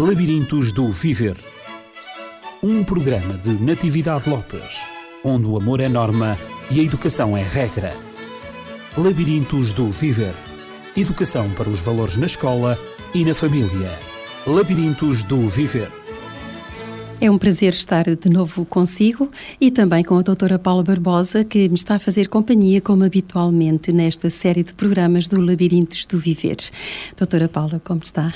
Labirintos 0.00 0.72
do 0.72 0.90
Viver. 0.90 1.36
Um 2.62 2.82
programa 2.82 3.34
de 3.34 3.50
Natividade 3.50 4.30
Lopes, 4.30 4.80
onde 5.22 5.44
o 5.44 5.58
amor 5.58 5.78
é 5.78 5.90
norma 5.90 6.38
e 6.70 6.80
a 6.80 6.82
educação 6.82 7.36
é 7.36 7.42
regra. 7.42 7.94
Labirintos 8.96 9.72
do 9.72 9.90
Viver. 9.90 10.32
Educação 10.96 11.50
para 11.50 11.68
os 11.68 11.80
valores 11.80 12.16
na 12.16 12.24
escola 12.24 12.78
e 13.12 13.26
na 13.26 13.34
família. 13.34 13.90
Labirintos 14.46 15.22
do 15.22 15.46
Viver. 15.46 15.92
É 17.20 17.30
um 17.30 17.36
prazer 17.36 17.74
estar 17.74 18.04
de 18.04 18.30
novo 18.30 18.64
consigo 18.64 19.30
e 19.60 19.70
também 19.70 20.02
com 20.02 20.16
a 20.16 20.22
doutora 20.22 20.58
Paula 20.58 20.82
Barbosa, 20.82 21.44
que 21.44 21.68
me 21.68 21.74
está 21.74 21.96
a 21.96 21.98
fazer 21.98 22.26
companhia, 22.28 22.80
como 22.80 23.04
habitualmente, 23.04 23.92
nesta 23.92 24.30
série 24.30 24.64
de 24.64 24.72
programas 24.72 25.28
do 25.28 25.38
Labirintos 25.38 26.06
do 26.06 26.18
Viver. 26.18 26.56
Doutora 27.18 27.50
Paula, 27.50 27.78
como 27.84 28.00
está? 28.02 28.34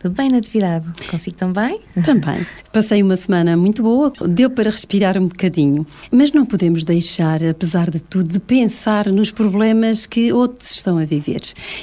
Tudo 0.00 0.14
bem, 0.14 0.30
Natividade? 0.30 0.88
Consigo 1.10 1.36
também? 1.36 1.80
Também. 2.04 2.46
Passei 2.72 3.02
uma 3.02 3.16
semana 3.16 3.56
muito 3.56 3.82
boa, 3.82 4.12
deu 4.28 4.50
para 4.50 4.70
respirar 4.70 5.16
um 5.16 5.26
bocadinho. 5.26 5.86
Mas 6.10 6.32
não 6.32 6.44
podemos 6.44 6.84
deixar, 6.84 7.42
apesar 7.42 7.90
de 7.90 8.00
tudo, 8.00 8.28
de 8.28 8.38
pensar 8.38 9.10
nos 9.10 9.30
problemas 9.30 10.04
que 10.04 10.32
outros 10.32 10.70
estão 10.70 10.98
a 10.98 11.04
viver. 11.04 11.40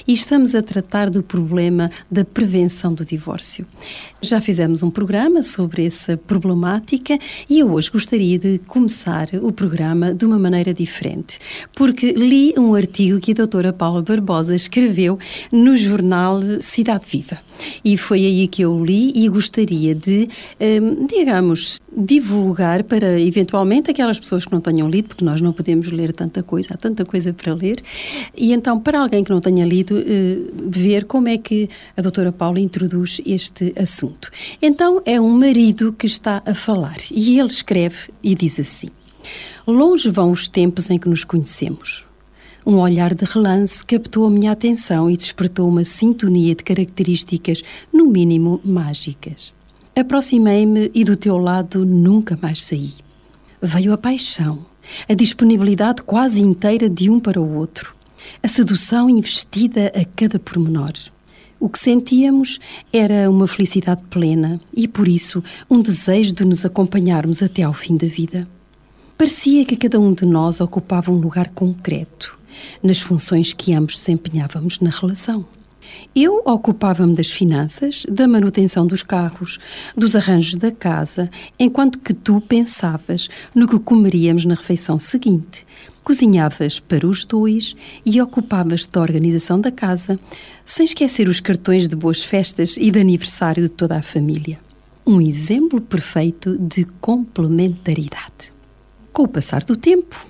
E 0.07 0.13
estamos 0.13 0.53
a 0.53 0.61
tratar 0.61 1.09
do 1.09 1.23
problema 1.23 1.89
da 2.09 2.23
prevenção 2.23 2.93
do 2.93 3.03
divórcio. 3.03 3.65
Já 4.21 4.39
fizemos 4.39 4.83
um 4.83 4.91
programa 4.91 5.41
sobre 5.43 5.85
essa 5.85 6.15
problemática 6.15 7.17
e 7.49 7.59
eu 7.59 7.71
hoje 7.73 7.89
gostaria 7.91 8.39
de 8.39 8.59
começar 8.59 9.27
o 9.41 9.51
programa 9.51 10.13
de 10.13 10.25
uma 10.25 10.39
maneira 10.39 10.73
diferente, 10.73 11.39
porque 11.75 12.11
li 12.13 12.53
um 12.57 12.73
artigo 12.73 13.19
que 13.19 13.31
a 13.31 13.35
doutora 13.35 13.73
Paula 13.73 14.01
Barbosa 14.01 14.55
escreveu 14.55 15.19
no 15.51 15.75
jornal 15.75 16.39
Cidade 16.61 17.05
Viva. 17.05 17.39
E 17.83 17.97
foi 17.97 18.25
aí 18.25 18.47
que 18.47 18.61
eu 18.61 18.83
li 18.83 19.11
e 19.15 19.27
gostaria 19.29 19.93
de, 19.93 20.27
um, 20.59 21.05
digamos, 21.05 21.79
divulgar 21.95 22.83
para 22.83 23.19
eventualmente 23.19 23.91
aquelas 23.91 24.19
pessoas 24.19 24.45
que 24.45 24.51
não 24.51 24.61
tenham 24.61 24.89
lido, 24.89 25.09
porque 25.09 25.23
nós 25.23 25.41
não 25.41 25.53
podemos 25.53 25.91
ler 25.91 26.11
tanta 26.13 26.41
coisa, 26.41 26.73
há 26.73 26.77
tanta 26.77 27.05
coisa 27.05 27.33
para 27.33 27.53
ler, 27.53 27.77
e 28.35 28.53
então 28.53 28.79
para 28.79 28.99
alguém 28.99 29.23
que 29.23 29.31
não 29.31 29.41
tenha 29.41 29.65
lido, 29.65 29.95
uh, 29.97 30.69
ver 30.69 31.05
como 31.05 31.27
é 31.27 31.37
que 31.37 31.69
a 31.95 32.01
doutora 32.01 32.31
Paula 32.31 32.59
introduz 32.59 33.21
este 33.25 33.73
assunto. 33.77 34.31
Então 34.61 35.01
é 35.05 35.19
um 35.19 35.37
marido 35.37 35.93
que 35.93 36.07
está 36.07 36.41
a 36.45 36.55
falar 36.55 36.97
e 37.11 37.39
ele 37.39 37.49
escreve 37.49 38.11
e 38.21 38.33
diz 38.35 38.59
assim: 38.59 38.89
Longe 39.67 40.09
vão 40.09 40.31
os 40.31 40.47
tempos 40.47 40.89
em 40.89 40.97
que 40.97 41.09
nos 41.09 41.23
conhecemos. 41.23 42.05
Um 42.65 42.77
olhar 42.77 43.13
de 43.13 43.25
relance 43.25 43.83
captou 43.83 44.25
a 44.25 44.29
minha 44.29 44.53
atenção 44.53 45.09
e 45.09 45.17
despertou 45.17 45.67
uma 45.67 45.83
sintonia 45.83 46.55
de 46.55 46.63
características, 46.63 47.61
no 47.91 48.07
mínimo, 48.07 48.61
mágicas. 48.63 49.53
Aproximei-me 49.93 50.89
e 50.93 51.03
do 51.03 51.17
teu 51.17 51.37
lado 51.37 51.85
nunca 51.85 52.39
mais 52.41 52.63
saí. 52.63 52.93
Veio 53.61 53.91
a 53.91 53.97
paixão, 53.97 54.65
a 55.09 55.13
disponibilidade 55.13 56.03
quase 56.03 56.39
inteira 56.39 56.89
de 56.89 57.09
um 57.09 57.19
para 57.19 57.41
o 57.41 57.53
outro, 57.53 57.93
a 58.41 58.47
sedução 58.47 59.09
investida 59.09 59.91
a 59.93 60.05
cada 60.05 60.39
pormenor. 60.39 60.93
O 61.59 61.67
que 61.67 61.77
sentíamos 61.77 62.59
era 62.93 63.29
uma 63.29 63.47
felicidade 63.47 64.03
plena 64.09 64.57
e, 64.73 64.87
por 64.87 65.09
isso, 65.09 65.43
um 65.69 65.81
desejo 65.81 66.33
de 66.33 66.45
nos 66.45 66.65
acompanharmos 66.65 67.43
até 67.43 67.63
ao 67.63 67.73
fim 67.73 67.97
da 67.97 68.07
vida. 68.07 68.47
Parecia 69.17 69.65
que 69.65 69.75
cada 69.75 69.99
um 69.99 70.13
de 70.13 70.25
nós 70.25 70.61
ocupava 70.61 71.11
um 71.11 71.17
lugar 71.17 71.49
concreto 71.49 72.41
nas 72.81 72.99
funções 72.99 73.53
que 73.53 73.73
ambos 73.73 73.95
desempenhávamos 73.95 74.79
na 74.79 74.89
relação. 74.89 75.45
Eu 76.15 76.41
ocupava-me 76.45 77.15
das 77.15 77.31
finanças, 77.31 78.05
da 78.09 78.27
manutenção 78.27 78.85
dos 78.85 79.03
carros, 79.03 79.59
dos 79.95 80.15
arranjos 80.15 80.55
da 80.55 80.71
casa, 80.71 81.29
enquanto 81.59 81.99
que 81.99 82.13
tu 82.13 82.39
pensavas 82.41 83.29
no 83.53 83.67
que 83.67 83.79
comeríamos 83.79 84.45
na 84.45 84.55
refeição 84.55 84.99
seguinte. 84.99 85.65
Cozinhavas 86.03 86.79
para 86.79 87.07
os 87.07 87.23
dois 87.23 87.75
e 88.05 88.21
ocupavas-te 88.21 88.91
da 88.91 89.01
organização 89.01 89.59
da 89.59 89.71
casa, 89.71 90.19
sem 90.65 90.85
esquecer 90.85 91.29
os 91.29 91.39
cartões 91.39 91.87
de 91.87 91.95
boas 91.95 92.21
festas 92.21 92.75
e 92.77 92.91
de 92.91 92.99
aniversário 92.99 93.63
de 93.63 93.69
toda 93.69 93.97
a 93.97 94.03
família. 94.03 94.59
Um 95.05 95.21
exemplo 95.21 95.81
perfeito 95.81 96.57
de 96.57 96.85
complementaridade. 96.99 98.53
Com 99.11 99.23
o 99.23 99.27
passar 99.27 99.63
do 99.63 99.75
tempo, 99.75 100.25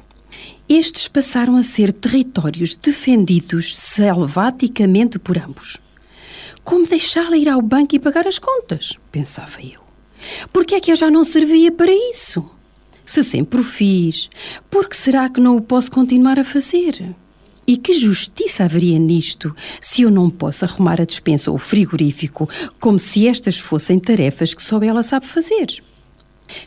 estes 0.68 1.08
passaram 1.08 1.56
a 1.56 1.64
ser 1.64 1.92
territórios 1.92 2.76
defendidos 2.76 3.76
selvaticamente 3.76 5.20
por 5.20 5.38
ambos. 5.38 5.78
Como 6.64 6.88
deixá-la 6.88 7.38
ir 7.38 7.50
ao 7.50 7.62
banco 7.62 7.96
e 7.96 8.00
pagar 8.00 8.26
as 8.28 8.40
contas? 8.40 8.98
Pensava 9.12 9.62
eu. 9.62 9.82
Por 10.52 10.66
que 10.66 10.76
é 10.76 10.80
que 10.80 10.92
eu 10.92 10.96
já 10.96 11.12
não 11.12 11.24
servia 11.26 11.72
para 11.72 11.92
isso? 11.92 12.50
Se 13.06 13.22
sempre 13.24 13.60
o 13.60 13.64
fiz, 13.64 14.30
por 14.70 14.88
que 14.88 14.96
será 14.96 15.28
que 15.28 15.42
não 15.42 15.58
o 15.58 15.62
posso 15.62 15.92
continuar 15.92 16.40
a 16.40 16.44
fazer? 16.44 17.14
E 17.68 17.76
que 17.76 17.94
justiça 17.94 18.64
haveria 18.64 18.98
nisto 18.98 19.54
se 19.82 20.04
eu 20.04 20.12
não 20.12 20.30
posso 20.30 20.64
arrumar 20.64 21.02
a 21.02 21.06
despensa 21.06 21.50
ou 21.50 21.58
o 21.58 21.60
frigorífico 21.60 22.50
como 22.80 22.98
se 22.98 23.28
estas 23.28 23.58
fossem 23.58 24.00
tarefas 24.00 24.54
que 24.54 24.64
só 24.64 24.80
ela 24.82 25.04
sabe 25.04 25.28
fazer? 25.28 25.84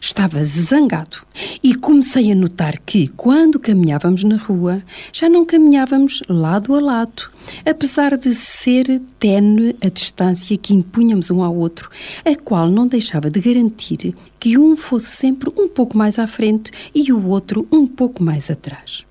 Estava 0.00 0.44
zangado 0.44 1.18
e 1.62 1.74
comecei 1.74 2.32
a 2.32 2.34
notar 2.34 2.78
que, 2.84 3.08
quando 3.08 3.58
caminhávamos 3.58 4.24
na 4.24 4.36
rua, 4.36 4.82
já 5.12 5.28
não 5.28 5.44
caminhávamos 5.44 6.22
lado 6.28 6.74
a 6.74 6.80
lado, 6.80 7.30
apesar 7.64 8.16
de 8.16 8.34
ser 8.34 9.00
tenue 9.18 9.76
a 9.82 9.88
distância 9.88 10.56
que 10.56 10.74
impunhamos 10.74 11.30
um 11.30 11.42
ao 11.42 11.54
outro, 11.54 11.90
a 12.24 12.34
qual 12.36 12.68
não 12.68 12.86
deixava 12.86 13.30
de 13.30 13.40
garantir 13.40 14.14
que 14.38 14.58
um 14.58 14.76
fosse 14.76 15.16
sempre 15.16 15.50
um 15.56 15.68
pouco 15.68 15.96
mais 15.96 16.18
à 16.18 16.26
frente 16.26 16.70
e 16.94 17.12
o 17.12 17.26
outro 17.28 17.66
um 17.70 17.86
pouco 17.86 18.22
mais 18.22 18.50
atrás. 18.50 19.04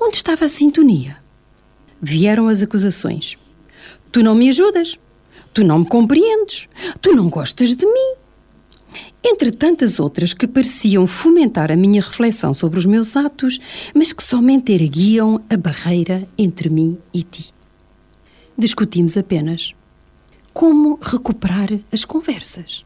Onde 0.00 0.16
estava 0.16 0.44
a 0.44 0.48
sintonia? 0.48 1.16
Vieram 2.00 2.46
as 2.46 2.62
acusações. 2.62 3.36
Tu 4.12 4.22
não 4.22 4.34
me 4.34 4.48
ajudas. 4.48 4.98
Tu 5.52 5.64
não 5.64 5.80
me 5.80 5.86
compreendes. 5.86 6.68
Tu 7.00 7.14
não 7.14 7.28
gostas 7.28 7.74
de 7.74 7.86
mim 7.86 8.14
entre 9.22 9.50
tantas 9.50 9.98
outras 9.98 10.32
que 10.32 10.46
pareciam 10.46 11.06
fomentar 11.06 11.70
a 11.72 11.76
minha 11.76 12.00
reflexão 12.00 12.54
sobre 12.54 12.78
os 12.78 12.86
meus 12.86 13.16
atos, 13.16 13.58
mas 13.94 14.12
que 14.12 14.22
somente 14.22 14.72
erguiam 14.72 15.40
a 15.50 15.56
barreira 15.56 16.28
entre 16.36 16.68
mim 16.68 16.98
e 17.12 17.22
ti. 17.22 17.52
Discutimos 18.56 19.16
apenas 19.16 19.74
como 20.52 20.98
recuperar 21.00 21.68
as 21.92 22.04
conversas. 22.04 22.84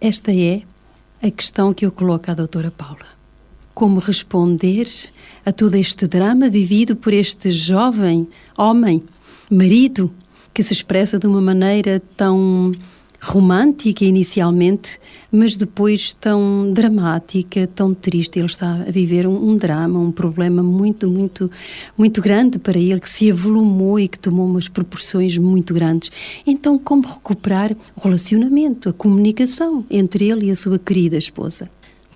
Esta 0.00 0.32
é 0.32 0.62
a 1.22 1.30
questão 1.30 1.72
que 1.72 1.86
eu 1.86 1.92
coloco 1.92 2.30
à 2.30 2.34
doutora 2.34 2.70
Paula. 2.70 3.06
Como 3.72 4.00
responder 4.00 4.86
a 5.46 5.52
todo 5.52 5.76
este 5.76 6.06
drama 6.06 6.50
vivido 6.50 6.94
por 6.94 7.12
este 7.12 7.50
jovem 7.50 8.28
homem, 8.58 9.02
marido, 9.50 10.12
que 10.52 10.62
se 10.62 10.74
expressa 10.74 11.18
de 11.18 11.26
uma 11.26 11.40
maneira 11.40 12.02
tão 12.16 12.74
romântica 13.24 14.04
inicialmente, 14.04 14.98
mas 15.30 15.56
depois 15.56 16.12
tão 16.12 16.72
dramática, 16.72 17.68
tão 17.68 17.94
triste. 17.94 18.40
Ele 18.40 18.46
está 18.46 18.82
a 18.82 18.90
viver 18.90 19.28
um, 19.28 19.50
um, 19.50 19.56
drama, 19.56 20.00
um 20.00 20.10
problema 20.10 20.60
muito, 20.60 21.08
muito, 21.08 21.48
muito 21.96 22.20
grande 22.20 22.58
para 22.58 22.76
ele, 22.76 22.98
que 22.98 23.08
se 23.08 23.30
avolumou 23.30 24.00
e 24.00 24.08
que 24.08 24.18
tomou 24.18 24.44
umas 24.44 24.66
proporções 24.66 25.38
muito 25.38 25.72
grandes. 25.72 26.10
Então, 26.44 26.76
como 26.76 27.06
recuperar 27.06 27.70
o 27.94 28.00
relacionamento, 28.00 28.88
a 28.88 28.92
comunicação 28.92 29.86
entre 29.88 30.28
ele 30.28 30.46
e 30.46 30.50
a 30.50 30.56
sua 30.56 30.78
querida 30.78 31.16
esposa? 31.16 31.70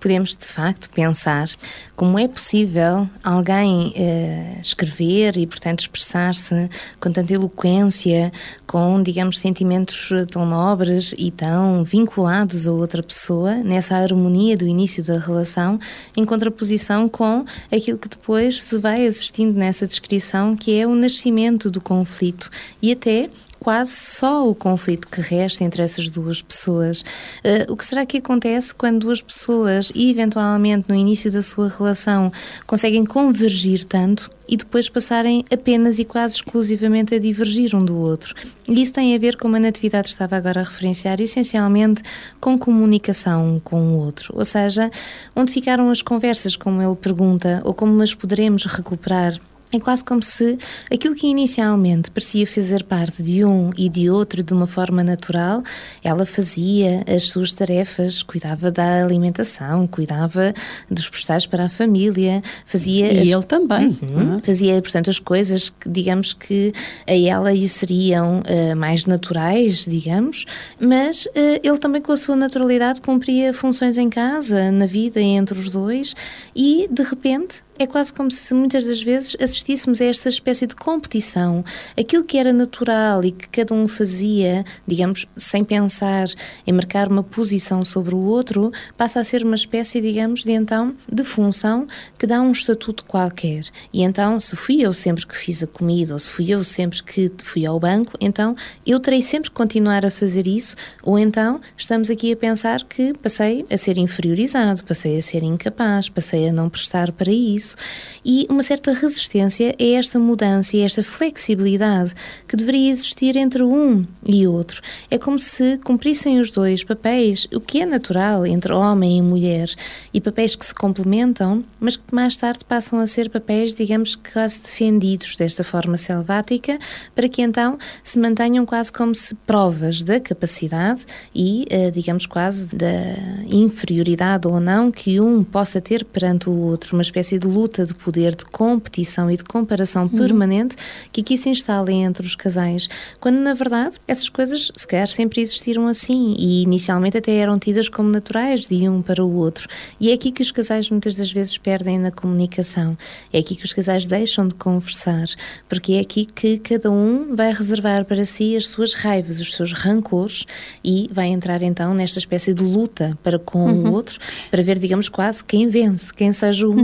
Podemos 0.07 0.37
de 0.37 0.47
facto 0.47 0.89
pensar 0.91 1.49
como 1.97 2.17
é 2.17 2.29
possível 2.29 3.09
alguém 3.25 3.89
uh, 3.89 4.61
escrever 4.63 5.37
e, 5.37 5.49
portanto, 5.49 5.81
expressar-se 5.81 6.71
com 7.01 7.11
tanta 7.11 7.35
eloquência, 7.35 8.31
com, 8.69 9.03
digamos, 9.03 9.41
sentimentos 9.41 10.11
tão 10.31 10.47
nobres 10.47 11.13
e 11.19 11.33
tão 11.33 11.83
vinculados 11.83 12.69
a 12.69 12.73
outra 12.73 13.03
pessoa, 13.03 13.55
nessa 13.57 13.97
harmonia 13.97 14.57
do 14.57 14.65
início 14.65 15.03
da 15.03 15.19
relação, 15.19 15.81
em 16.17 16.25
contraposição 16.25 17.09
com 17.09 17.45
aquilo 17.73 17.99
que 17.99 18.09
depois 18.09 18.63
se 18.63 18.79
vai 18.79 19.09
assistindo 19.09 19.59
nessa 19.59 19.89
descrição, 19.89 20.57
que 20.57 20.79
é 20.79 20.87
o 20.87 20.95
nascimento 20.95 21.69
do 21.69 21.81
conflito 21.81 22.49
e 22.81 22.93
até 22.93 23.29
quase 23.59 23.93
só 23.93 24.49
o 24.49 24.55
conflito 24.55 25.09
que 25.09 25.21
resta 25.21 25.65
entre 25.65 25.83
essas 25.83 26.11
duas 26.11 26.43
pessoas. 26.43 27.03
Uh, 27.45 27.73
o 27.73 27.77
que 27.77 27.85
será 27.85 28.07
que 28.07 28.19
acontece 28.19 28.75
quando 28.75 29.01
duas 29.01 29.21
pessoas, 29.21 29.91
eventualmente 29.95 30.87
no 30.89 30.95
início 30.95 31.31
da 31.31 31.43
sua 31.43 31.69
relação, 31.69 32.33
conseguem 32.67 33.05
convergir 33.05 33.85
tanto 33.85 34.31
e 34.49 34.57
depois 34.57 34.89
passarem 34.89 35.45
apenas 35.53 35.99
e 35.99 36.05
quase 36.05 36.37
exclusivamente 36.37 37.15
a 37.15 37.19
divergir 37.19 37.75
um 37.75 37.85
do 37.85 37.97
outro. 37.97 38.35
E 38.69 38.81
isso 38.81 38.93
tem 38.93 39.15
a 39.15 39.19
ver, 39.19 39.37
como 39.37 39.57
a 39.57 39.61
Natividade 39.61 40.09
estava 40.09 40.37
agora 40.37 40.61
a 40.61 40.65
referenciar, 40.65 41.21
essencialmente 41.21 42.03
com 42.41 42.59
comunicação 42.59 43.61
com 43.65 43.81
o 43.81 43.99
outro. 43.99 44.33
Ou 44.37 44.45
seja, 44.45 44.91
onde 45.35 45.53
ficaram 45.53 45.91
as 45.91 46.03
conversas, 46.03 46.57
como 46.57 46.81
ele 46.81 46.97
pergunta, 46.97 47.61
ou 47.65 47.75
como 47.75 48.01
as 48.03 48.15
poderemos 48.15 48.65
recuperar 48.67 49.39
é 49.73 49.81
quase 49.81 50.05
como 50.05 50.23
se 50.23 50.57
aquilo 50.93 51.15
que 51.15 51.27
inicialmente 51.27 52.11
parecia 52.11 52.47
fazer 52.47 52.85
parte 52.85 53.23
de 53.23 53.45
um 53.45 53.73
e 53.77 53.89
de 53.89 54.09
outro 54.09 54.43
de 54.43 54.55
uma 54.55 54.67
forma 54.67 55.03
natural, 55.03 55.63
ela 56.05 56.25
fazia 56.25 57.05
as 57.07 57.25
suas 57.25 57.53
tarefas, 57.53 58.23
cuidava 58.23 58.71
da 58.71 59.05
alimentação, 59.05 59.87
cuidava 59.87 60.55
dos 60.91 61.09
postais 61.09 61.47
para 61.47 61.65
a 61.65 61.69
família, 61.69 62.43
fazia. 62.65 63.13
E 63.13 63.21
as... 63.21 63.29
ele 63.29 63.43
também. 63.43 63.89
Uhum. 63.89 64.39
Fazia, 64.43 64.81
portanto, 64.81 65.11
as 65.11 65.19
coisas 65.19 65.71
que, 65.71 65.89
digamos 65.89 66.33
que 66.33 66.73
a 67.07 67.15
ela 67.15 67.53
lhe 67.53 67.69
seriam 67.69 68.41
uh, 68.41 68.77
mais 68.77 69.05
naturais, 69.07 69.85
digamos, 69.85 70.45
mas 70.81 71.27
uh, 71.27 71.61
ele 71.63 71.79
também, 71.79 72.01
com 72.01 72.13
a 72.13 72.17
sua 72.17 72.37
naturalidade, 72.37 73.01
cumpria 73.01 73.53
funções 73.53 73.99
em 73.99 74.09
casa, 74.09 74.71
na 74.71 74.87
vida 74.87 75.21
entre 75.21 75.59
os 75.59 75.71
dois 75.71 76.15
e, 76.55 76.89
de 76.91 77.03
repente, 77.03 77.66
é 77.79 77.87
quase 77.87 78.13
como 78.13 78.31
se 78.31 78.55
muitas 78.55 78.85
das 78.85 79.03
vezes 79.03 79.37
assistíssemos 79.41 80.01
a 80.01 80.05
esta 80.05 80.29
espécie 80.29 80.67
de 80.67 80.75
competição. 80.75 81.65
Aquilo 81.99 82.25
que 82.25 82.39
era 82.39 82.53
natural 82.53 83.25
e 83.25 83.33
que 83.33 83.49
cada 83.49 83.75
um 83.75 83.87
fazia, 83.87 84.65
digamos, 84.87 85.27
sem 85.37 85.63
pensar 85.63 86.29
em 86.67 86.73
marcar 86.73 87.09
uma 87.09 87.23
posição 87.23 87.85
sobre 87.85 88.15
o 88.15 88.19
outro, 88.19 88.73
passa 88.97 89.21
a 89.21 89.25
ser 89.25 89.45
uma 89.45 89.55
espécie, 89.55 90.01
digamos, 90.01 90.43
de 90.43 90.53
então 90.53 90.95
de 91.11 91.25
função 91.25 91.87
que 92.19 92.27
dá 92.27 92.41
um 92.41 92.53
estatuto 92.53 93.05
qualquer. 93.05 93.65
E 93.93 94.03
então, 94.03 94.41
se 94.41 94.57
fui 94.57 94.81
eu 94.81 94.93
sempre 94.93 95.27
que 95.27 95.37
fiz 95.37 95.63
a 95.63 95.67
comida 95.67 96.15
ou 96.15 96.19
se 96.19 96.31
fui 96.31 96.51
eu 96.51 96.65
sempre 96.65 97.03
que 97.03 97.31
fui 97.43 97.67
ao 97.67 97.79
banco, 97.79 98.13
então 98.21 98.57
eu 98.87 98.99
terei 98.99 99.21
sempre 99.21 99.51
que 99.51 99.57
continuar 99.57 100.05
a 100.07 100.11
fazer 100.11 100.47
isso, 100.47 100.77
ou 101.03 101.19
então 101.19 101.61
estamos 101.77 102.09
aqui 102.11 102.33
a 102.33 102.37
pensar 102.37 102.85
que 102.85 103.13
passei 103.15 103.67
a 103.71 103.77
ser 103.77 103.99
inferiorizado, 103.99 104.83
passei 104.85 105.19
a 105.19 105.23
ser 105.23 105.43
incapaz, 105.43 106.09
passei 106.09 106.49
a 106.49 106.53
não 106.53 106.71
prestar 106.71 107.13
para 107.13 107.31
isso 107.31 107.66
isso 107.67 107.77
e 108.25 108.47
uma 108.51 108.63
certa 108.63 108.93
resistência 108.93 109.75
a 109.79 109.85
esta 109.85 110.19
mudança 110.19 110.77
e 110.77 110.81
esta 110.81 111.03
flexibilidade 111.03 112.13
que 112.49 112.57
deveria 112.57 112.91
existir 112.91 113.37
entre 113.37 113.63
um 113.63 114.05
e 114.25 114.47
outro. 114.47 114.83
É 115.11 115.17
como 115.17 115.39
se 115.39 115.79
cumprissem 115.79 116.41
os 116.41 116.51
dois 116.51 116.83
papéis, 116.83 117.47
o 117.55 117.61
que 117.61 117.81
é 117.81 117.87
natural 117.87 118.45
entre 118.45 118.73
homem 118.73 119.19
e 119.19 119.23
mulher, 119.23 119.69
e 120.13 120.21
papéis 120.21 120.57
que 120.57 120.67
se 120.67 120.75
complementam, 120.75 121.65
mas 121.79 121.97
que 121.97 122.13
mais 122.13 122.37
tarde 122.37 122.65
passam 122.65 122.99
a 122.99 123.07
ser 123.07 123.31
papéis, 123.31 123.75
digamos, 123.75 124.17
quase 124.17 124.61
defendidos 124.61 125.37
desta 125.37 125.63
forma 125.63 125.97
selvática, 125.97 126.79
para 127.15 127.29
que 127.29 127.43
então 127.43 127.79
se 128.03 128.19
mantenham 128.19 128.67
quase 128.67 128.93
como 128.93 129.15
se 129.15 129.35
provas 129.47 130.03
da 130.03 130.19
capacidade 130.19 131.05
e, 131.35 131.65
eh, 131.71 131.91
digamos, 131.93 132.27
quase 132.27 132.75
da 132.75 133.15
inferioridade 133.49 134.49
ou 134.49 134.59
não 134.59 134.91
que 134.91 135.21
um 135.21 135.45
possa 135.45 135.81
ter 135.81 136.05
perante 136.05 136.49
o 136.51 136.57
outro, 136.57 136.97
uma 136.97 137.03
espécie 137.03 137.39
de 137.39 137.47
luta 137.57 137.87
de 137.87 137.95
poder, 137.95 138.37
de 138.37 138.45
competição 138.45 139.31
e 139.31 139.37
de 139.37 139.45
comparação 139.45 140.03
uhum. 140.03 140.09
permanente 140.11 140.77
que 141.11 141.23
aqui 141.23 141.39
se 141.39 141.49
instala 141.49 141.91
entre 141.91 142.27
os 142.27 142.35
casais, 142.35 142.89
quando 143.19 143.39
na 143.39 143.55
verdade 143.55 143.97
essas 144.07 144.29
coisas 144.29 144.71
se 144.77 144.87
calhar 144.87 145.09
sempre 145.09 145.41
existiram 145.41 145.87
assim 145.87 146.35
e 146.39 146.63
inicialmente 146.63 147.17
até 147.17 147.33
eram 147.37 147.59
tidas 147.59 147.89
como 147.89 148.11
naturais 148.11 148.69
de 148.69 148.87
um 148.89 149.01
para 149.01 149.25
o 149.25 149.35
outro. 149.37 149.69
E 149.99 150.11
é 150.11 150.15
aqui 150.15 150.31
que 150.31 150.43
os 150.43 150.53
casais 150.53 150.91
muitas 150.91 151.17
das 151.17 151.33
vezes 151.33 151.57
perdem 151.57 151.99
na 151.99 152.11
comunicação, 152.11 152.97
é 153.33 153.39
aqui 153.39 153.57
que 153.57 153.65
os 153.65 153.73
casais 153.73 154.07
deixam 154.07 154.47
de 154.47 154.55
conversar, 154.55 155.27
porque 155.69 155.95
é 155.95 156.01
aqui 156.01 156.27
que 156.27 156.59
cada 156.59 156.91
um 156.91 157.35
vai 157.35 157.53
reservar 157.53 158.05
para 158.05 158.25
si 158.27 158.57
as 158.57 158.67
suas 158.67 158.93
raivas, 158.93 159.41
os 159.41 159.55
seus 159.55 159.73
rancores 159.73 160.45
e 160.85 161.09
vai 161.11 161.29
entrar 161.29 161.63
então 161.63 161.95
nesta 161.95 162.19
espécie 162.19 162.53
de 162.53 162.63
luta 162.63 163.17
para 163.23 163.39
com 163.39 163.65
uhum. 163.65 163.89
o 163.89 163.93
outro, 163.93 164.19
para 164.51 164.63
ver, 164.63 164.79
digamos, 164.79 165.09
quase 165.09 165.43
quem 165.43 165.69
vence, 165.69 166.13
quem 166.13 166.33
seja 166.33 166.67
o 166.67 166.71
uhum. 166.71 166.83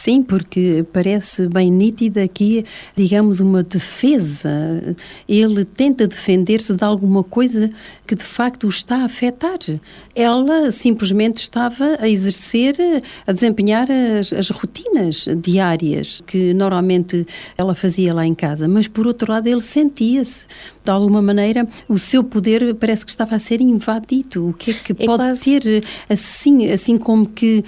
Sim, 0.00 0.22
porque 0.22 0.82
parece 0.94 1.46
bem 1.46 1.70
nítida 1.70 2.22
aqui, 2.22 2.64
digamos, 2.96 3.38
uma 3.38 3.62
defesa. 3.62 4.96
Ele 5.28 5.62
tenta 5.62 6.06
defender-se 6.06 6.72
de 6.72 6.82
alguma 6.82 7.22
coisa 7.22 7.68
que 8.10 8.14
de 8.16 8.24
facto 8.24 8.64
o 8.64 8.68
está 8.68 9.02
a 9.02 9.04
afetar. 9.04 9.60
Ela 10.16 10.72
simplesmente 10.72 11.36
estava 11.36 11.96
a 12.00 12.08
exercer, 12.08 12.74
a 13.24 13.30
desempenhar 13.30 13.86
as, 13.88 14.32
as 14.32 14.50
rotinas 14.50 15.28
diárias 15.40 16.20
que 16.26 16.52
normalmente 16.52 17.24
ela 17.56 17.72
fazia 17.72 18.12
lá 18.12 18.26
em 18.26 18.34
casa, 18.34 18.66
mas 18.66 18.88
por 18.88 19.06
outro 19.06 19.30
lado 19.30 19.46
ele 19.46 19.60
sentia-se 19.60 20.44
de 20.82 20.90
alguma 20.90 21.20
maneira, 21.20 21.68
o 21.88 21.98
seu 21.98 22.24
poder 22.24 22.74
parece 22.74 23.04
que 23.04 23.10
estava 23.10 23.36
a 23.36 23.38
ser 23.38 23.60
invadido. 23.60 24.48
O 24.48 24.52
que 24.54 24.70
é 24.70 24.74
que 24.74 24.92
é 24.92 25.06
pode 25.06 25.22
quase... 25.22 25.60
ter, 25.60 25.84
assim, 26.08 26.70
assim 26.70 26.96
como 26.96 27.26
que, 27.26 27.62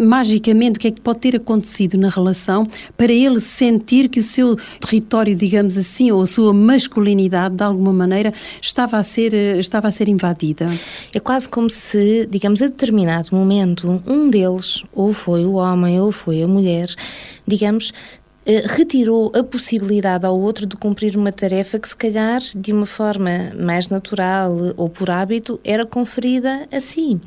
magicamente, 0.00 0.78
o 0.78 0.80
que 0.80 0.88
é 0.88 0.90
que 0.90 1.00
pode 1.00 1.18
ter 1.18 1.36
acontecido 1.36 1.98
na 1.98 2.08
relação 2.08 2.66
para 2.96 3.12
ele 3.12 3.40
sentir 3.40 4.08
que 4.08 4.20
o 4.20 4.22
seu 4.22 4.56
território, 4.80 5.34
digamos 5.34 5.76
assim, 5.76 6.12
ou 6.12 6.22
a 6.22 6.26
sua 6.26 6.54
masculinidade, 6.54 7.56
de 7.56 7.64
alguma 7.64 7.92
maneira, 7.92 8.32
estava 8.60 8.96
a 8.96 9.02
ser, 9.02 9.34
estava 9.58 9.81
a 9.88 9.92
ser 9.92 10.08
invadida? 10.08 10.66
É 11.14 11.20
quase 11.20 11.48
como 11.48 11.68
se, 11.70 12.26
digamos, 12.30 12.62
a 12.62 12.66
determinado 12.66 13.28
momento, 13.32 14.02
um 14.06 14.30
deles, 14.30 14.82
ou 14.92 15.12
foi 15.12 15.44
o 15.44 15.54
homem 15.54 16.00
ou 16.00 16.12
foi 16.12 16.42
a 16.42 16.48
mulher, 16.48 16.88
digamos, 17.46 17.92
retirou 18.66 19.32
a 19.34 19.42
possibilidade 19.42 20.26
ao 20.26 20.38
outro 20.38 20.66
de 20.66 20.76
cumprir 20.76 21.16
uma 21.16 21.30
tarefa 21.30 21.78
que, 21.78 21.88
se 21.88 21.96
calhar, 21.96 22.40
de 22.54 22.72
uma 22.72 22.86
forma 22.86 23.52
mais 23.58 23.88
natural 23.88 24.52
ou 24.76 24.88
por 24.88 25.10
hábito, 25.10 25.60
era 25.64 25.86
conferida 25.86 26.66
a 26.72 26.80
si 26.80 27.20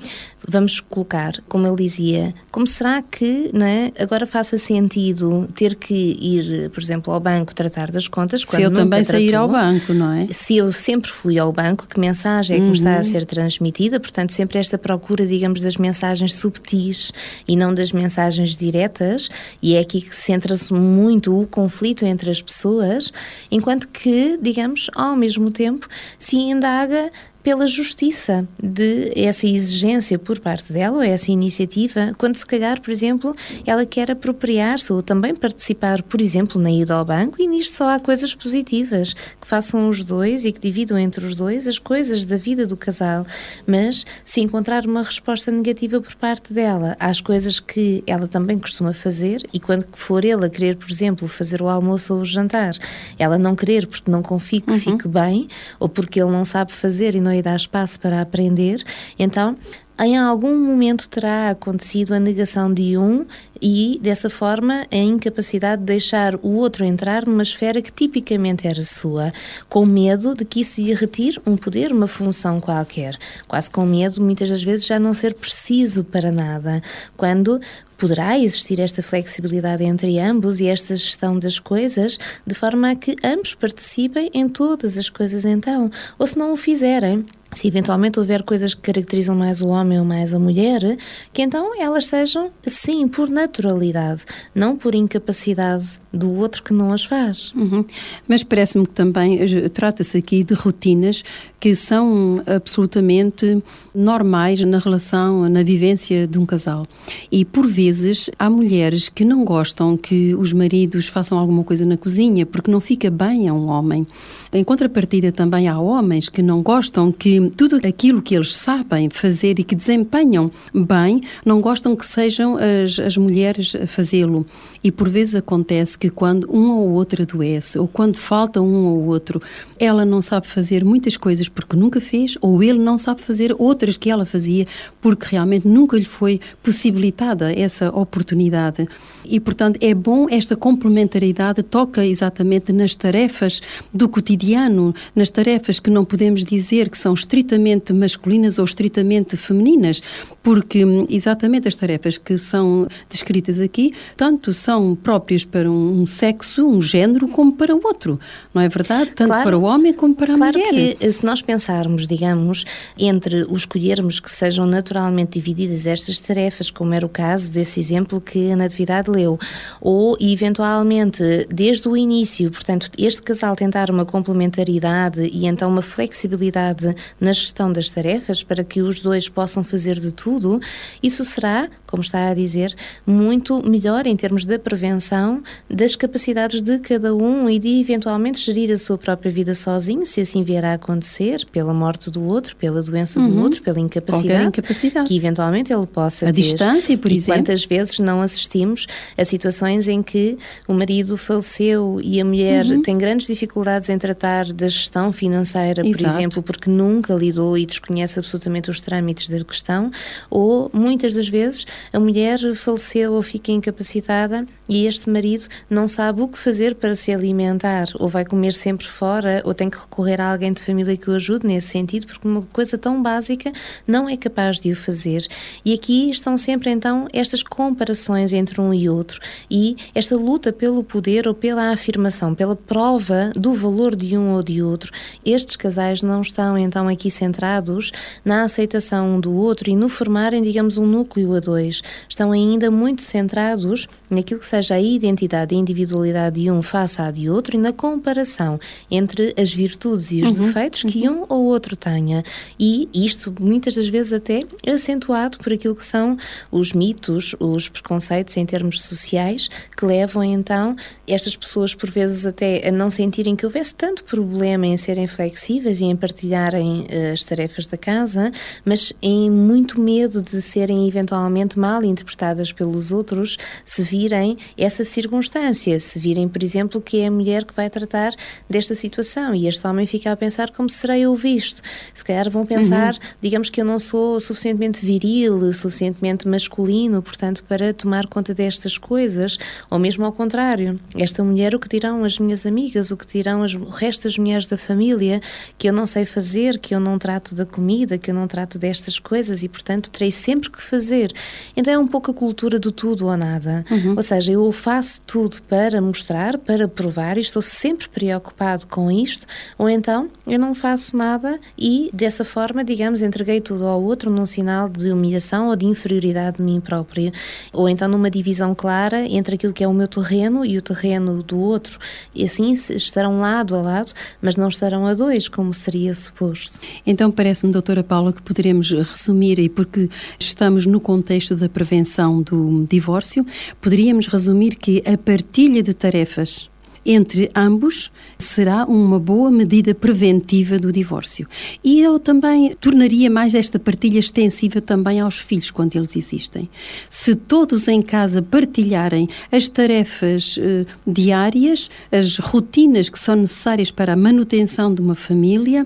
vamos 0.48 0.80
colocar, 0.80 1.34
como 1.48 1.68
ele 1.68 1.76
dizia, 1.76 2.34
como 2.52 2.68
será 2.68 3.02
que 3.02 3.50
não 3.54 3.66
é, 3.66 3.92
agora 4.00 4.26
faça 4.28 4.58
sentido 4.58 5.48
ter 5.56 5.76
que 5.76 5.94
ir, 5.94 6.70
por 6.70 6.82
exemplo, 6.82 7.14
ao 7.14 7.20
banco 7.20 7.54
tratar 7.54 7.92
das 7.92 8.08
contas? 8.08 8.42
Se 8.42 8.62
eu 8.62 8.72
também 8.72 9.04
tratou, 9.04 9.20
sair 9.20 9.36
ao 9.36 9.48
banco, 9.48 9.94
não 9.94 10.12
é? 10.12 10.28
Se 10.30 10.58
eu 10.58 10.72
sempre 10.72 11.10
fui 11.10 11.40
ao 11.40 11.52
banco, 11.52 11.88
que 11.88 12.00
mensagem 12.00 12.56
é 12.56 12.60
que 12.60 12.64
uhum. 12.64 12.72
me 12.72 12.78
está 12.78 12.96
a 12.96 12.98
uhum. 12.98 13.04
ser 13.04 13.26
transmitida? 13.26 14.00
Portanto, 14.00 14.34
sempre 14.34 14.60
esta 14.60 14.78
procura, 14.78 15.26
digamos, 15.26 15.62
das 15.62 15.78
mensagens 15.78 16.36
subtis 16.36 17.12
e 17.48 17.56
não 17.56 17.74
das 17.74 17.92
mensagens 17.92 18.56
diretas, 18.56 19.30
e 19.62 19.76
é 19.76 19.80
aqui 19.80 20.02
que 20.02 20.16
se 20.16 20.24
centra-se 20.24 20.74
muito 20.74 21.05
o 21.40 21.48
conflito 21.48 22.06
entre 22.06 22.30
as 22.30 22.42
pessoas, 22.42 23.12
enquanto 23.52 23.88
que, 23.88 24.38
digamos, 24.42 24.90
ao 24.96 25.16
mesmo 25.16 25.52
tempo, 25.52 25.88
se 26.18 26.38
indaga 26.38 27.12
pela 27.46 27.68
justiça 27.68 28.48
de 28.58 29.12
essa 29.16 29.46
exigência 29.46 30.18
por 30.18 30.40
parte 30.40 30.74
dela, 30.74 30.98
ou 30.98 31.04
essa 31.04 31.32
iniciativa, 31.32 32.12
quando 32.18 32.36
se 32.38 32.46
calhar, 32.46 32.82
por 32.82 32.90
exemplo, 32.90 33.36
ela 33.68 33.86
quer 33.86 34.10
apropriar-se 34.10 34.92
ou 34.92 35.04
também 35.04 35.36
participar, 35.36 36.02
por 36.02 36.20
exemplo, 36.20 36.60
na 36.60 36.72
ida 36.72 36.96
ao 36.96 37.06
banco, 37.06 37.40
e 37.40 37.46
nisto 37.46 37.76
só 37.76 37.90
há 37.90 38.00
coisas 38.00 38.34
positivas, 38.34 39.14
que 39.14 39.46
façam 39.46 39.88
os 39.90 40.04
dois 40.04 40.44
e 40.44 40.52
que 40.52 40.60
dividam 40.60 40.98
entre 40.98 41.24
os 41.24 41.36
dois 41.36 41.68
as 41.68 41.78
coisas 41.78 42.26
da 42.26 42.36
vida 42.36 42.66
do 42.66 42.76
casal. 42.76 43.28
Mas 43.68 44.08
se 44.24 44.42
encontrar 44.42 44.84
uma 44.88 45.04
resposta 45.04 45.52
negativa 45.52 46.02
por 46.02 46.16
parte 46.16 46.52
dela 46.52 46.98
às 47.00 47.22
coisas 47.22 47.60
que 47.60 48.04
ela 48.08 48.28
também 48.28 48.58
costuma 48.58 48.92
fazer, 48.92 49.48
e 49.54 49.60
quando 49.60 49.86
for 49.92 50.26
ele 50.26 50.48
a 50.48 50.50
querer, 50.50 50.78
por 50.78 50.90
exemplo, 50.90 51.28
fazer 51.28 51.62
o 51.62 51.70
almoço 51.70 52.16
ou 52.16 52.22
o 52.22 52.26
jantar, 52.26 52.74
ela 53.20 53.38
não 53.38 53.56
querer 53.56 53.86
porque 53.86 54.10
não 54.10 54.24
confia 54.24 54.62
que 54.62 54.72
uhum. 54.72 54.80
fique 54.80 55.08
bem, 55.08 55.48
ou 55.80 55.88
porque 55.88 56.20
ele 56.20 56.32
não 56.32 56.44
sabe 56.44 56.74
fazer 56.74 57.14
e 57.14 57.22
não 57.22 57.35
e 57.36 57.42
dá 57.42 57.56
espaço 57.56 58.00
para 58.00 58.22
aprender, 58.22 58.84
então 59.20 59.56
em 59.98 60.18
algum 60.18 60.54
momento 60.60 61.08
terá 61.08 61.52
acontecido 61.52 62.14
a 62.14 62.20
negação 62.20 62.74
de 62.74 62.98
um 62.98 63.26
e, 63.62 63.98
dessa 64.04 64.30
forma, 64.30 64.86
a 64.92 64.96
incapacidade 64.98 65.80
de 65.80 65.86
deixar 65.86 66.36
o 66.36 66.50
outro 66.56 66.84
entrar 66.84 67.26
numa 67.26 67.44
esfera 67.44 67.82
que 67.82 67.94
tipicamente 67.94 68.68
era 68.68 68.84
sua, 68.84 69.32
com 69.70 69.86
medo 69.86 70.36
de 70.36 70.44
que 70.44 70.60
isso 70.60 70.82
lhe 70.82 70.94
retire 70.94 71.40
um 71.48 71.56
poder, 71.56 71.94
uma 71.94 72.08
função 72.08 72.60
qualquer. 72.60 73.18
Quase 73.48 73.72
com 73.72 73.86
medo, 73.86 74.22
muitas 74.22 74.50
das 74.50 74.62
vezes, 74.62 74.86
já 74.86 75.00
não 75.00 75.14
ser 75.14 75.34
preciso 75.34 76.04
para 76.04 76.30
nada. 76.30 76.82
Quando 77.16 77.62
poderá 77.98 78.38
existir 78.38 78.80
esta 78.80 79.02
flexibilidade 79.02 79.84
entre 79.84 80.20
ambos 80.20 80.60
e 80.60 80.68
esta 80.68 80.96
gestão 80.96 81.38
das 81.38 81.60
coisas, 81.60 82.18
de 82.46 82.56
forma 82.56 82.92
a 82.92 82.96
que 82.96 83.16
ambos 83.24 83.54
participem 83.54 84.30
em 84.34 84.48
todas 84.48 84.98
as 84.98 85.10
coisas 85.10 85.46
então. 85.46 85.90
Ou 86.18 86.28
se 86.28 86.38
não 86.38 86.54
o 86.54 86.58
fizerem, 86.58 87.26
se 87.56 87.68
eventualmente 87.68 88.20
houver 88.20 88.44
coisas 88.44 88.74
que 88.74 88.82
caracterizam 88.82 89.36
mais 89.36 89.62
o 89.62 89.68
homem 89.68 89.98
ou 89.98 90.06
mais 90.06 90.34
a 90.34 90.40
mulher, 90.40 90.98
que 91.32 91.42
então 91.42 91.72
elas 91.82 92.08
sejam 92.08 92.52
assim, 92.66 93.08
por 93.08 93.30
naturalidade, 93.30 94.26
não 94.54 94.76
por 94.76 94.94
incapacidade 94.94 96.00
do 96.12 96.34
outro 96.34 96.64
que 96.64 96.74
não 96.74 96.92
as 96.92 97.04
faz. 97.04 97.52
Uhum. 97.56 97.86
Mas 98.28 98.44
parece-me 98.44 98.86
que 98.86 98.94
também 98.94 99.40
eh, 99.42 99.70
trata-se 99.70 100.18
aqui 100.18 100.44
de 100.44 100.54
rotinas 100.54 101.24
que 101.60 101.76
são 101.76 102.42
absolutamente 102.46 103.62
normais 103.94 104.64
na 104.64 104.78
relação, 104.78 105.50
na 105.50 105.64
vivência 105.64 106.28
de 106.28 106.38
um 106.38 106.46
casal. 106.46 106.88
E 107.32 107.44
por 107.44 107.68
vezes 107.68 108.30
há 108.38 108.50
mulheres 108.50 109.10
que 109.10 109.26
não 109.26 109.44
gostam 109.44 109.98
que 109.98 110.36
os 110.36 110.54
maridos 110.54 111.08
façam 111.08 111.38
alguma 111.38 111.64
coisa 111.64 111.86
na 111.86 111.98
cozinha 111.98 112.46
porque 112.46 112.72
não 112.72 112.80
fica 112.80 113.10
bem 113.10 113.48
a 113.48 113.54
um 113.54 113.68
homem. 113.68 114.06
Em 114.54 114.64
contrapartida, 114.64 115.32
também 115.32 115.68
há 115.68 115.80
homens 115.80 116.30
que 116.30 116.42
não 116.42 116.62
gostam 116.62 117.12
que 117.12 117.45
tudo 117.50 117.80
aquilo 117.88 118.22
que 118.22 118.36
eles 118.36 118.56
sabem 118.56 119.10
fazer 119.10 119.60
e 119.60 119.64
que 119.64 119.76
desempenham 119.76 120.52
bem, 120.74 121.22
não 121.46 121.62
gostam 121.62 121.96
que 121.96 122.06
sejam 122.06 122.58
as, 122.58 123.00
as 123.00 123.18
mulheres 123.18 123.76
a 123.76 123.88
fazê-lo. 123.88 124.46
E 124.84 124.92
por 124.92 125.10
vezes 125.10 125.36
acontece 125.36 125.98
que 125.98 126.10
quando 126.10 126.48
um 126.52 126.72
ou 126.72 126.92
outro 126.92 127.24
adoece, 127.24 127.80
ou 127.80 127.88
quando 127.88 128.18
falta 128.18 128.62
um 128.62 128.86
ou 128.86 129.06
outro, 129.06 129.42
ela 129.80 130.06
não 130.06 130.22
sabe 130.22 130.48
fazer 130.48 130.86
muitas 130.86 131.18
coisas 131.18 131.50
porque 131.50 131.76
nunca 131.76 132.00
fez, 132.00 132.38
ou 132.42 132.62
ele 132.62 132.80
não 132.80 132.98
sabe 132.98 133.22
fazer 133.22 133.56
outras 133.58 133.98
que 133.98 134.10
ela 134.10 134.26
fazia 134.26 134.68
porque 135.02 135.28
realmente 135.30 135.68
nunca 135.68 135.98
lhe 135.98 136.06
foi 136.06 136.40
possibilitada 136.62 137.52
essa 137.52 137.90
oportunidade. 137.90 138.88
E, 139.24 139.40
portanto, 139.40 139.80
é 139.82 139.94
bom 139.94 140.28
esta 140.30 140.56
complementaridade, 140.56 141.64
toca 141.64 142.06
exatamente 142.06 142.72
nas 142.72 142.96
tarefas 142.96 143.62
do 143.94 144.08
cotidiano, 144.08 144.94
nas 145.16 145.30
tarefas 145.30 145.80
que 145.80 145.90
não 145.90 146.06
podemos 146.06 146.44
dizer 146.44 146.90
que 146.90 146.98
são 146.98 147.14
estritamente 147.26 147.92
masculinas 147.92 148.60
ou 148.60 148.66
estritamente 148.66 149.36
femininas, 149.36 150.02
porque 150.44 150.86
hum, 150.86 151.08
exatamente 151.10 151.68
as 151.68 151.76
tarefas 151.76 152.18
que 152.18 152.38
são 152.38 152.88
descritas 153.10 153.60
aqui, 153.60 153.94
tanto 154.16 154.54
são 154.54 154.96
próprias 154.96 155.44
para 155.44 155.70
um 155.70 156.06
sexo, 156.06 156.68
um 156.68 156.82
género, 156.82 157.28
como 157.28 157.54
para 157.54 157.76
o 157.76 157.82
outro, 157.84 158.20
não 158.54 158.62
é 158.62 158.70
verdade? 158.70 159.12
Tanto 159.16 159.30
claro, 159.30 159.44
para 159.44 159.58
o 159.58 159.64
homem 159.64 159.92
como 159.92 160.14
para 160.14 160.34
a 160.34 160.38
claro 160.38 160.58
mulher. 160.58 160.70
Claro 160.70 160.98
que 160.98 161.12
se 161.12 161.26
nós 161.26 161.42
pensarmos, 161.42 162.08
digamos, 162.08 162.64
entre 162.98 163.44
os 163.50 163.62
escolhermos 163.62 164.20
que 164.20 164.30
sejam 164.30 164.66
naturalmente 164.68 165.40
divididas 165.40 165.86
estas 165.86 166.22
tarefas, 166.22 166.70
como 166.70 166.94
era 166.94 167.06
o 167.06 167.10
caso 167.10 167.52
desse 167.52 167.80
exemplo 167.80 168.22
que 168.22 168.52
a 168.52 168.56
Natividade 168.56 169.10
leu, 169.10 169.40
ou 169.82 170.16
eventualmente 170.22 171.48
desde 171.50 171.88
o 171.90 171.98
início, 171.98 172.52
portanto, 172.52 172.90
este 172.98 173.24
casal 173.24 173.56
tentar 173.56 173.90
uma 173.90 174.06
complementaridade 174.06 175.28
e 175.34 175.48
então 175.48 175.70
uma 175.70 175.82
flexibilidade 175.82 176.94
na 177.20 177.32
gestão 177.32 177.72
das 177.72 177.90
tarefas 177.90 178.44
para 178.44 178.64
que 178.64 178.82
os 178.82 179.00
dois 179.00 179.30
possam 179.30 179.64
fazer 179.64 180.00
de 180.00 180.12
tudo, 180.12 180.60
isso 181.02 181.24
será, 181.24 181.70
como 181.86 182.02
está 182.02 182.30
a 182.30 182.34
dizer, 182.34 182.76
muito 183.06 183.66
melhor 183.68 184.06
em 184.06 184.16
termos 184.16 184.46
da 184.46 184.60
prevenção 184.60 185.42
das 185.70 185.96
capacidades 185.96 186.62
de 186.62 186.80
cada 186.80 187.16
um 187.16 187.50
e 187.50 187.58
de 187.58 187.80
eventualmente 187.80 188.40
gerir 188.40 188.72
a 188.72 188.78
sua 188.78 188.98
própria 188.98 189.32
vida 189.32 189.56
sozinho, 189.56 190.06
se 190.06 190.22
assim 190.22 190.44
vier 190.44 190.66
a 190.66 190.74
acontecer, 190.74 191.46
pela 191.52 191.74
morte 191.74 192.12
do 192.12 192.24
outro, 192.24 192.56
pela 192.56 192.82
doença 192.82 193.20
uhum. 193.20 193.30
do 193.30 193.42
outro, 193.42 193.62
pela 193.62 193.80
incapacidade, 193.80 194.48
incapacidade, 194.48 195.08
que 195.08 195.16
eventualmente 195.16 195.72
ele 195.72 195.88
possa 195.88 196.26
a 196.26 196.32
ter. 196.32 196.40
A 196.40 196.44
distância, 196.44 196.98
por 196.98 197.12
e 197.12 197.16
exemplo. 197.16 197.40
Quantas 197.42 197.66
vezes 197.66 198.00
não 198.00 198.22
assistimos 198.22 198.88
a 199.18 199.24
situações 199.24 199.88
em 199.88 200.04
que 200.04 200.38
o 200.68 200.74
marido 200.74 201.18
faleceu 201.18 202.00
e 202.04 202.20
a 202.20 202.26
mulher 202.26 202.66
uhum. 202.66 202.82
tem 202.82 202.98
grandes 202.98 203.28
dificuldades 203.28 203.90
em 203.90 203.98
tratar 203.98 204.52
da 204.52 204.68
gestão 204.68 205.12
financeira, 205.12 205.82
Exato. 205.86 205.98
por 205.98 206.06
exemplo, 206.06 206.44
porque 206.44 206.70
nunca 206.70 207.05
lidou 207.14 207.58
e 207.58 207.66
desconhece 207.66 208.20
absolutamente 208.20 208.70
os 208.70 208.80
trâmites 208.80 209.30
da 209.30 209.44
questão, 209.44 209.92
ou 210.30 210.70
muitas 210.74 211.14
das 211.14 211.28
vezes 211.28 211.66
a 211.92 212.00
mulher 212.00 212.40
faleceu 212.56 213.14
ou 213.14 213.22
fica 213.22 213.52
incapacitada 213.52 214.46
e 214.68 214.88
este 214.88 215.10
marido 215.10 215.46
não 215.70 215.88
sabe 215.88 216.22
o 216.22 216.28
que 216.28 216.40
fazer 216.40 216.76
para 216.76 216.96
se 216.96 217.14
alimentar, 217.14 217.88
ou 217.96 218.08
vai 218.08 218.26
comer 218.26 218.54
sempre 218.54 218.88
fora, 218.88 219.42
ou 219.46 219.54
tem 219.54 219.70
que 219.70 219.78
recorrer 219.78 220.20
a 220.20 220.32
alguém 220.32 220.52
de 220.52 220.62
família 220.62 220.98
que 220.98 221.10
o 221.10 221.14
ajude 221.14 221.46
nesse 221.46 221.68
sentido, 221.68 222.08
porque 222.08 222.28
uma 222.28 222.42
coisa 222.52 222.78
tão 222.78 223.02
básica 223.02 223.52
não 223.88 224.10
é 224.10 224.18
capaz 224.18 224.60
de 224.60 224.72
o 224.72 224.76
fazer. 224.76 225.28
E 225.64 225.74
aqui 225.74 226.08
estão 226.12 226.38
sempre 226.38 226.72
então 226.72 227.08
estas 227.14 227.44
comparações 227.44 228.34
entre 228.34 228.60
um 228.60 228.74
e 228.74 228.90
outro 228.90 229.20
e 229.50 229.76
esta 229.94 230.16
luta 230.16 230.52
pelo 230.52 230.84
poder 230.84 231.28
ou 231.28 231.34
pela 231.34 231.72
afirmação, 231.72 232.34
pela 232.34 232.56
prova 232.56 233.32
do 233.36 233.54
valor 233.54 233.96
de 233.96 234.18
um 234.18 234.34
ou 234.34 234.42
de 234.42 234.62
outro. 234.62 234.92
Estes 235.24 235.56
casais 235.56 236.02
não 236.02 236.22
estão 236.22 236.58
então 236.58 236.88
aqui 236.88 236.95
centrados 237.10 237.92
na 238.24 238.44
aceitação 238.44 239.20
do 239.20 239.34
outro 239.34 239.70
e 239.70 239.76
no 239.76 239.90
formarem, 239.90 240.42
digamos, 240.42 240.78
um 240.78 240.86
núcleo 240.86 241.36
a 241.36 241.40
dois. 241.40 241.82
Estão 242.10 242.32
ainda 242.32 242.72
muito 242.72 243.02
centrados 243.02 243.88
naquilo 244.10 244.40
que 244.40 244.46
seja 244.46 244.76
a 244.76 244.82
identidade 244.82 245.54
e 245.54 245.58
individualidade 245.58 246.42
de 246.42 246.52
um 246.52 246.62
face 246.62 247.02
à 247.02 247.12
de 247.12 247.30
outro 247.30 247.56
e 247.56 247.60
na 247.60 247.72
comparação 247.72 248.60
entre 248.90 249.34
as 249.38 249.54
virtudes 249.54 250.12
e 250.12 250.24
os 250.24 250.38
uhum, 250.38 250.48
defeitos 250.48 250.84
que 250.84 251.08
uhum. 251.08 251.22
um 251.22 251.26
ou 251.30 251.46
outro 251.46 251.76
tenha. 251.76 252.24
E 252.60 252.90
isto, 252.94 253.34
muitas 253.40 253.76
das 253.76 253.88
vezes, 253.88 254.14
até 254.14 254.44
acentuado 254.68 255.38
por 255.38 255.54
aquilo 255.54 255.76
que 255.76 255.86
são 255.86 256.18
os 256.52 256.74
mitos, 256.74 257.36
os 257.40 257.70
preconceitos 257.70 258.36
em 258.38 258.46
termos 258.46 258.82
sociais, 258.82 259.50
que 259.76 259.86
levam 259.86 260.24
então 260.24 260.76
estas 261.08 261.36
pessoas, 261.36 261.74
por 261.74 261.90
vezes, 261.90 262.26
até 262.26 262.68
a 262.68 262.72
não 262.72 262.90
sentirem 262.90 263.36
que 263.36 263.46
houvesse 263.46 263.74
tanto 263.74 264.04
problema 264.04 264.66
em 264.66 264.78
serem 264.78 265.08
flexíveis 265.08 265.82
e 265.82 265.86
em 265.86 265.96
partilharem 265.96 266.85
uh, 266.86 267.14
as 267.14 267.24
tarefas 267.24 267.68
da 267.68 267.78
casa, 267.78 268.32
mas 268.64 268.94
em 269.02 269.30
muito 269.30 269.80
medo 269.80 270.22
de 270.22 270.42
serem 270.42 270.88
eventualmente 270.88 271.58
mal 271.58 271.84
interpretadas 271.84 272.52
pelos 272.52 272.92
outros 272.92 273.38
se 273.64 273.84
virem 273.84 274.38
essa 274.58 274.84
circunstância, 274.84 275.80
se 275.80 276.00
virem, 276.00 276.28
por 276.28 276.44
exemplo, 276.44 276.82
que 276.82 277.02
é 277.02 277.08
a 277.08 277.12
mulher 277.12 277.44
que 277.44 277.54
vai 277.54 277.70
tratar 277.70 278.14
desta 278.50 278.76
situação 278.76 279.34
e 279.34 279.48
este 279.48 279.66
homem 279.68 279.88
fica 279.88 280.12
a 280.12 280.18
pensar 280.18 280.52
como 280.52 280.70
serei 280.70 281.02
eu 281.02 281.16
visto. 281.16 281.62
Se 281.94 282.04
calhar 282.04 282.30
vão 282.30 282.46
pensar, 282.46 282.94
uhum. 282.94 283.00
digamos 283.22 283.50
que 283.50 283.62
eu 283.62 283.66
não 283.66 283.80
sou 283.80 284.20
suficientemente 284.20 284.86
viril, 284.86 285.52
suficientemente 285.54 286.28
masculino, 286.28 287.02
portanto, 287.02 287.44
para 287.48 287.74
tomar 287.74 288.08
conta 288.08 288.34
destas 288.34 288.78
coisas, 288.78 289.38
ou 289.70 289.80
mesmo 289.80 290.06
ao 290.06 290.12
contrário. 290.12 290.80
Esta 290.96 291.24
mulher, 291.24 291.56
o 291.56 291.60
que 291.60 291.70
dirão 291.70 292.04
as 292.04 292.20
minhas 292.20 292.46
amigas, 292.46 292.92
o 292.92 292.98
que 292.98 293.06
dirão 293.08 293.44
as, 293.44 293.54
o 293.54 293.70
resto 293.70 294.04
das 294.04 294.18
mulheres 294.18 294.48
da 294.48 294.58
família, 294.58 295.22
que 295.58 295.68
eu 295.68 295.74
não 295.74 295.86
sei 295.86 296.06
fazer, 296.06 296.60
que 296.60 296.75
eu 296.76 296.80
não 296.80 297.00
trato 297.00 297.34
da 297.34 297.46
comida, 297.46 297.98
que 297.98 298.12
eu 298.12 298.16
não 298.16 298.28
trato 298.28 298.60
destas 298.60 299.00
coisas 299.00 299.44
e, 299.44 299.50
portanto, 299.50 299.90
terei 299.90 300.12
sempre 300.12 300.50
que 300.50 300.62
fazer. 300.62 301.12
Então 301.56 301.74
é 301.74 301.78
um 301.78 301.88
pouco 301.88 302.12
a 302.12 302.14
cultura 302.14 302.60
do 302.60 302.72
tudo 302.72 303.08
ou 303.08 303.18
nada. 303.18 303.66
Uhum. 303.70 303.96
Ou 303.96 304.04
seja, 304.04 304.32
eu 304.34 304.52
faço 304.52 305.02
tudo 305.06 305.42
para 305.44 305.82
mostrar, 305.82 306.38
para 306.38 306.68
provar 306.68 307.18
e 307.18 307.22
estou 307.22 307.42
sempre 307.42 307.88
preocupado 307.90 308.68
com 308.68 308.92
isto, 308.92 309.26
ou 309.58 309.70
então 309.70 310.10
eu 310.28 310.40
não 310.40 310.54
faço 310.54 310.96
nada 310.96 311.40
e 311.58 311.90
dessa 311.94 312.26
forma, 312.26 312.64
digamos, 312.64 313.02
entreguei 313.02 313.40
tudo 313.42 313.66
ao 313.66 313.82
outro 313.82 314.10
num 314.12 314.26
sinal 314.26 314.70
de 314.70 314.92
humilhação 314.92 315.50
ou 315.50 315.56
de 315.56 315.66
inferioridade 315.66 316.38
de 316.38 316.44
mim 316.44 316.60
próprio, 316.60 317.12
ou 317.54 317.70
então 317.70 317.88
numa 317.88 318.10
divisão 318.10 318.54
clara 318.54 319.02
entre 319.08 319.36
aquilo 319.36 319.54
que 319.54 319.64
é 319.64 319.68
o 319.68 319.74
meu 319.74 319.88
terreno 319.88 320.46
e 320.46 320.58
o 320.58 320.62
terreno 320.62 321.24
do 321.24 321.40
outro. 321.40 321.80
E 322.14 322.24
assim 322.26 322.52
estarão 322.52 323.20
lado 323.20 323.56
a 323.56 323.62
lado, 323.62 323.94
mas 324.22 324.36
não 324.36 324.50
estarão 324.50 324.86
a 324.86 324.94
dois, 324.94 325.28
como 325.28 325.54
seria 325.54 325.94
suposto. 325.94 326.60
Então 326.86 327.12
parece-me, 327.12 327.52
doutora 327.52 327.84
Paula, 327.84 328.14
que 328.14 328.22
poderemos 328.22 328.72
resumir, 328.72 329.40
e 329.40 329.50
porque 329.50 329.90
estamos 330.20 330.66
no 330.66 330.80
contexto 330.80 331.36
da 331.36 331.50
prevenção 331.50 332.22
do 332.22 332.66
divórcio, 332.70 333.26
poderíamos 333.62 334.08
resumir 334.08 334.56
que 334.56 334.84
a 334.86 334.98
partilha 334.98 335.62
de 335.62 335.74
tarefas 335.74 336.50
entre 336.86 337.32
ambos 337.36 337.92
será 338.18 338.66
uma 338.66 339.00
boa 339.00 339.32
medida 339.32 339.74
preventiva 339.74 340.60
do 340.60 340.72
divórcio. 340.72 341.28
E 341.64 341.82
eu 341.82 341.98
também 341.98 342.56
tornaria 342.62 343.10
mais 343.10 343.34
esta 343.34 343.58
partilha 343.58 344.00
extensiva 344.00 344.62
também 344.62 345.00
aos 345.00 345.18
filhos, 345.18 345.50
quando 345.50 345.76
eles 345.76 345.96
existem. 345.96 346.50
Se 346.90 347.16
todos 347.16 347.68
em 347.68 347.82
casa 347.82 348.22
partilharem 348.22 349.10
as 349.32 349.50
tarefas 349.50 350.38
eh, 350.40 350.66
diárias, 350.86 351.70
as 351.92 352.18
rotinas 352.18 352.90
que 352.90 353.00
são 353.00 353.16
necessárias 353.16 353.72
para 353.72 353.94
a 353.94 353.96
manutenção 353.96 354.74
de 354.74 354.82
uma 354.82 354.96
família, 354.96 355.66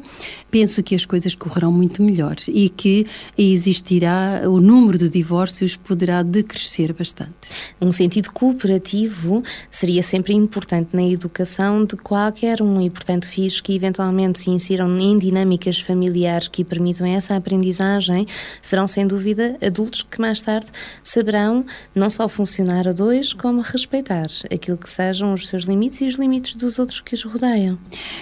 penso 0.49 0.81
que 0.81 0.95
as 0.95 1.05
coisas 1.05 1.35
correrão 1.35 1.71
muito 1.71 2.01
melhor 2.01 2.35
e 2.47 2.69
que 2.69 3.05
existirá, 3.37 4.43
o 4.45 4.59
número 4.59 4.97
de 4.97 5.09
divórcios 5.09 5.75
poderá 5.75 6.23
decrescer 6.23 6.93
bastante. 6.93 7.49
Um 7.81 7.91
sentido 7.91 8.31
cooperativo 8.31 9.43
seria 9.69 10.03
sempre 10.03 10.33
importante 10.33 10.89
na 10.93 11.08
educação 11.09 11.83
de 11.83 11.95
qualquer 11.95 12.61
um 12.61 12.81
e, 12.81 12.89
portanto, 12.89 13.27
fiz 13.27 13.59
que 13.59 13.75
eventualmente 13.75 14.39
se 14.39 14.49
insiram 14.49 14.97
em 14.99 15.17
dinâmicas 15.17 15.79
familiares 15.79 16.47
que 16.47 16.63
permitam 16.63 17.05
essa 17.05 17.35
aprendizagem, 17.35 18.25
serão 18.61 18.87
sem 18.87 19.05
dúvida 19.05 19.57
adultos 19.65 20.03
que 20.03 20.19
mais 20.19 20.41
tarde 20.41 20.67
saberão 21.03 21.65
não 21.93 22.09
só 22.09 22.27
funcionar 22.27 22.87
a 22.87 22.91
dois, 22.91 23.33
como 23.33 23.61
respeitar 23.61 24.27
aquilo 24.53 24.77
que 24.77 24.89
sejam 24.89 25.33
os 25.33 25.47
seus 25.47 25.63
limites 25.63 26.01
e 26.01 26.05
os 26.05 26.15
limites 26.15 26.55
dos 26.55 26.79
outros 26.79 27.01
que 27.01 27.13
os 27.13 27.23
rodeiam. 27.23 27.77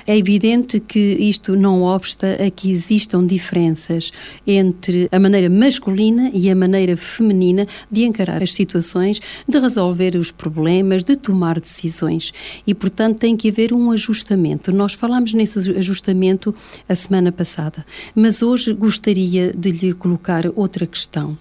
É 0.06 0.18
evidente 0.18 0.80
que 0.80 1.00
isto 1.00 1.56
não 1.56 1.84
obsta 1.84 2.38
a 2.46 2.50
que 2.50 2.72
existam 2.72 3.26
diferenças 3.26 4.12
entre 4.46 5.08
a 5.12 5.20
maneira 5.20 5.50
masculina 5.50 6.30
e 6.34 6.50
a 6.50 6.56
maneira 6.56 6.96
feminina 6.96 7.68
de 7.92 8.04
encarar 8.04 8.44
as 8.44 8.54
situações, 8.54 9.20
de 9.48 9.60
resolver 9.60 10.16
os 10.16 10.32
problemas, 10.32 11.04
de 11.04 11.16
tomar 11.16 11.60
decisões. 11.60 12.34
E, 12.66 12.74
portanto, 12.78 13.20
tem 13.20 13.36
que 13.36 13.50
haver 13.50 13.74
um 13.74 13.92
ajustamento. 13.92 14.72
Nós 14.72 14.94
falámos 14.94 15.34
nesse 15.34 15.60
ajustamento 15.78 16.54
a 16.88 16.96
semana 16.96 17.32
passada, 17.32 17.86
mas 18.16 18.42
hoje 18.42 18.74
gostaria 18.74 19.54
de 19.54 19.72
lhe 19.72 19.94
colocar 19.94 20.46
outra 20.56 20.86
questão. 20.86 21.38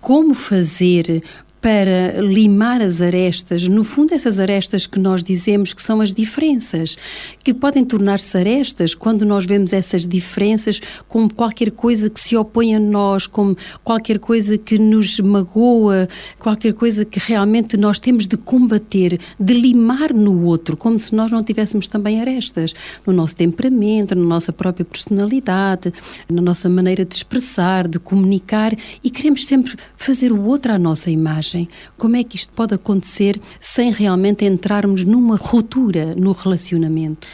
Como 0.00 0.34
fazer 0.34 1.22
para 1.60 2.20
limar 2.20 2.80
as 2.80 3.02
arestas, 3.02 3.68
no 3.68 3.84
fundo, 3.84 4.14
essas 4.14 4.40
arestas 4.40 4.86
que 4.86 4.98
nós 4.98 5.22
dizemos 5.22 5.74
que 5.74 5.82
são 5.82 6.00
as 6.00 6.14
diferenças, 6.14 6.96
que 7.44 7.52
podem 7.52 7.84
tornar-se 7.84 8.36
arestas 8.36 8.94
quando 8.94 9.26
nós 9.26 9.44
vemos 9.44 9.72
essas 9.72 10.06
diferenças 10.06 10.80
como 11.06 11.32
qualquer 11.32 11.70
coisa 11.70 12.08
que 12.08 12.18
se 12.18 12.34
opõe 12.34 12.74
a 12.74 12.80
nós, 12.80 13.26
como 13.26 13.56
qualquer 13.84 14.18
coisa 14.18 14.56
que 14.56 14.78
nos 14.78 15.20
magoa, 15.20 16.08
qualquer 16.38 16.72
coisa 16.72 17.04
que 17.04 17.18
realmente 17.18 17.76
nós 17.76 18.00
temos 18.00 18.26
de 18.26 18.38
combater, 18.38 19.20
de 19.38 19.52
limar 19.52 20.14
no 20.14 20.42
outro, 20.44 20.76
como 20.76 20.98
se 20.98 21.14
nós 21.14 21.30
não 21.30 21.42
tivéssemos 21.42 21.88
também 21.88 22.20
arestas, 22.20 22.74
no 23.06 23.12
nosso 23.12 23.36
temperamento, 23.36 24.14
na 24.14 24.24
nossa 24.24 24.52
própria 24.52 24.84
personalidade, 24.84 25.92
na 26.28 26.40
nossa 26.40 26.70
maneira 26.70 27.04
de 27.04 27.14
expressar, 27.14 27.86
de 27.86 27.98
comunicar 27.98 28.74
e 29.04 29.10
queremos 29.10 29.46
sempre 29.46 29.74
fazer 29.96 30.32
o 30.32 30.42
outro 30.42 30.72
à 30.72 30.78
nossa 30.78 31.10
imagem. 31.10 31.49
Como 31.96 32.16
é 32.16 32.24
que 32.24 32.36
isto 32.36 32.52
pode 32.52 32.74
acontecer 32.74 33.40
sem 33.60 33.90
realmente 33.90 34.44
entrarmos 34.44 35.04
numa 35.04 35.36
ruptura 35.36 36.14
no 36.14 36.32
relacionamento? 36.32 37.26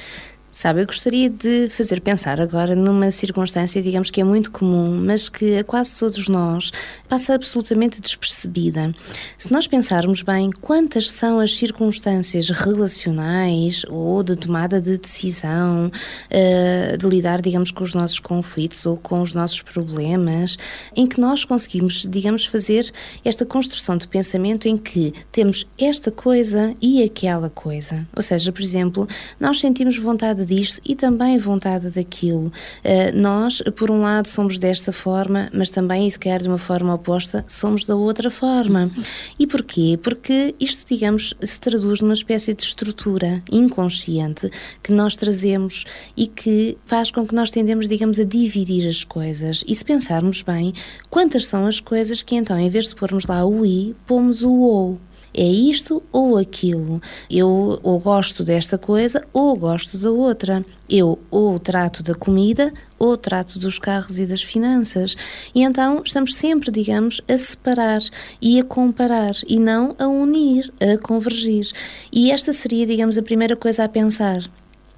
Sabe, 0.56 0.80
eu 0.80 0.86
gostaria 0.86 1.28
de 1.28 1.68
fazer 1.68 2.00
pensar 2.00 2.40
agora 2.40 2.74
numa 2.74 3.10
circunstância, 3.10 3.82
digamos 3.82 4.10
que 4.10 4.22
é 4.22 4.24
muito 4.24 4.50
comum, 4.50 4.98
mas 5.04 5.28
que 5.28 5.58
a 5.58 5.62
quase 5.62 5.98
todos 5.98 6.28
nós 6.28 6.72
passa 7.06 7.34
absolutamente 7.34 8.00
despercebida. 8.00 8.90
Se 9.36 9.52
nós 9.52 9.66
pensarmos 9.66 10.22
bem 10.22 10.50
quantas 10.50 11.10
são 11.10 11.40
as 11.40 11.54
circunstâncias 11.54 12.48
relacionais 12.48 13.82
ou 13.90 14.22
de 14.22 14.34
tomada 14.34 14.80
de 14.80 14.96
decisão, 14.96 15.92
eh, 16.30 16.96
de 16.96 17.06
lidar, 17.06 17.42
digamos, 17.42 17.70
com 17.70 17.84
os 17.84 17.92
nossos 17.92 18.18
conflitos 18.18 18.86
ou 18.86 18.96
com 18.96 19.20
os 19.20 19.34
nossos 19.34 19.60
problemas, 19.60 20.56
em 20.96 21.06
que 21.06 21.20
nós 21.20 21.44
conseguimos, 21.44 22.06
digamos, 22.08 22.46
fazer 22.46 22.90
esta 23.22 23.44
construção 23.44 23.98
de 23.98 24.08
pensamento 24.08 24.66
em 24.66 24.78
que 24.78 25.12
temos 25.30 25.66
esta 25.78 26.10
coisa 26.10 26.74
e 26.80 27.02
aquela 27.02 27.50
coisa. 27.50 28.08
Ou 28.16 28.22
seja, 28.22 28.50
por 28.50 28.62
exemplo, 28.62 29.06
nós 29.38 29.60
sentimos 29.60 29.98
vontade 29.98 30.45
disto 30.46 30.80
e 30.84 30.94
também 30.94 31.36
vontade 31.38 31.90
daquilo. 31.90 32.46
Uh, 32.46 33.14
nós, 33.14 33.62
por 33.76 33.90
um 33.90 34.00
lado, 34.00 34.28
somos 34.28 34.58
desta 34.58 34.92
forma, 34.92 35.50
mas 35.52 35.70
também, 35.70 36.08
se 36.08 36.18
quer 36.18 36.40
de 36.40 36.48
uma 36.48 36.58
forma 36.58 36.94
oposta, 36.94 37.44
somos 37.46 37.84
da 37.84 37.94
outra 37.94 38.30
forma. 38.30 38.90
E 39.38 39.46
porquê? 39.46 39.98
Porque 40.02 40.54
isto, 40.58 40.86
digamos, 40.88 41.34
se 41.42 41.60
traduz 41.60 42.00
numa 42.00 42.14
espécie 42.14 42.54
de 42.54 42.62
estrutura 42.62 43.42
inconsciente 43.50 44.50
que 44.82 44.92
nós 44.92 45.16
trazemos 45.16 45.84
e 46.16 46.26
que 46.26 46.78
faz 46.84 47.10
com 47.10 47.26
que 47.26 47.34
nós 47.34 47.50
tendemos, 47.50 47.88
digamos, 47.88 48.18
a 48.18 48.24
dividir 48.24 48.88
as 48.88 49.04
coisas. 49.04 49.64
E 49.66 49.74
se 49.74 49.84
pensarmos 49.84 50.42
bem, 50.42 50.72
quantas 51.10 51.46
são 51.46 51.66
as 51.66 51.80
coisas 51.80 52.22
que 52.22 52.36
então, 52.36 52.58
em 52.58 52.68
vez 52.68 52.88
de 52.88 52.94
pormos 52.94 53.26
lá 53.26 53.44
o 53.44 53.66
i, 53.66 53.94
pomos 54.06 54.42
o 54.42 54.52
ou 54.52 55.00
é 55.34 55.44
isto 55.44 56.02
ou 56.10 56.38
aquilo. 56.38 57.00
Eu 57.30 57.78
ou 57.82 58.00
gosto 58.00 58.42
desta 58.42 58.78
coisa 58.78 59.22
ou 59.32 59.54
gosto 59.54 59.98
da 59.98 60.10
outra. 60.10 60.64
Eu 60.88 61.18
ou 61.30 61.58
trato 61.58 62.02
da 62.02 62.14
comida 62.14 62.72
ou 62.98 63.16
trato 63.16 63.58
dos 63.58 63.78
carros 63.78 64.18
e 64.18 64.24
das 64.24 64.42
finanças. 64.42 65.14
E 65.54 65.62
então 65.62 66.02
estamos 66.04 66.34
sempre, 66.34 66.70
digamos, 66.70 67.20
a 67.28 67.36
separar 67.36 68.00
e 68.40 68.58
a 68.58 68.64
comparar 68.64 69.34
e 69.46 69.58
não 69.58 69.94
a 69.98 70.06
unir, 70.06 70.72
a 70.80 70.96
convergir. 70.98 71.70
E 72.10 72.30
esta 72.30 72.52
seria, 72.52 72.86
digamos, 72.86 73.18
a 73.18 73.22
primeira 73.22 73.56
coisa 73.56 73.84
a 73.84 73.88
pensar. 73.88 74.42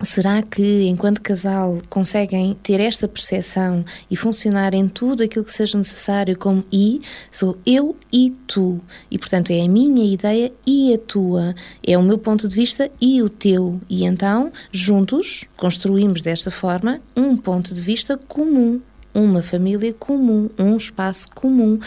Será 0.01 0.43
que, 0.43 0.85
enquanto 0.85 1.21
casal, 1.21 1.83
conseguem 1.89 2.55
ter 2.63 2.79
esta 2.79 3.09
percepção 3.09 3.85
e 4.09 4.17
funcionar 4.17 4.73
em 4.73 4.89
tudo 4.89 5.25
aquilo 5.25 5.45
que 5.45 5.53
seja 5.53 5.77
necessário 5.77 6.39
como 6.39 6.65
e? 6.73 7.01
Sou 7.29 7.59
eu 7.67 7.97
e 8.13 8.31
tu. 8.47 8.81
E, 9.11 9.19
portanto, 9.19 9.51
é 9.51 9.61
a 9.61 9.69
minha 9.69 10.05
ideia 10.05 10.53
e 10.65 10.95
a 10.95 10.99
tua. 10.99 11.53
É 11.85 11.99
o 11.99 12.03
meu 12.03 12.17
ponto 12.17 12.47
de 12.47 12.55
vista 12.55 12.89
e 13.01 13.21
o 13.23 13.29
teu. 13.29 13.81
E 13.91 14.05
então, 14.05 14.53
juntos, 14.71 15.45
construímos 15.57 16.23
desta 16.23 16.51
forma 16.51 17.01
um 17.17 17.37
ponto 17.37 17.75
de 17.75 17.81
vista 17.81 18.17
comum 18.17 18.81
uma 19.19 19.43
família 19.43 19.93
comum, 19.93 20.49
um 20.59 20.77
espaço 20.77 21.27
comum. 21.35 21.79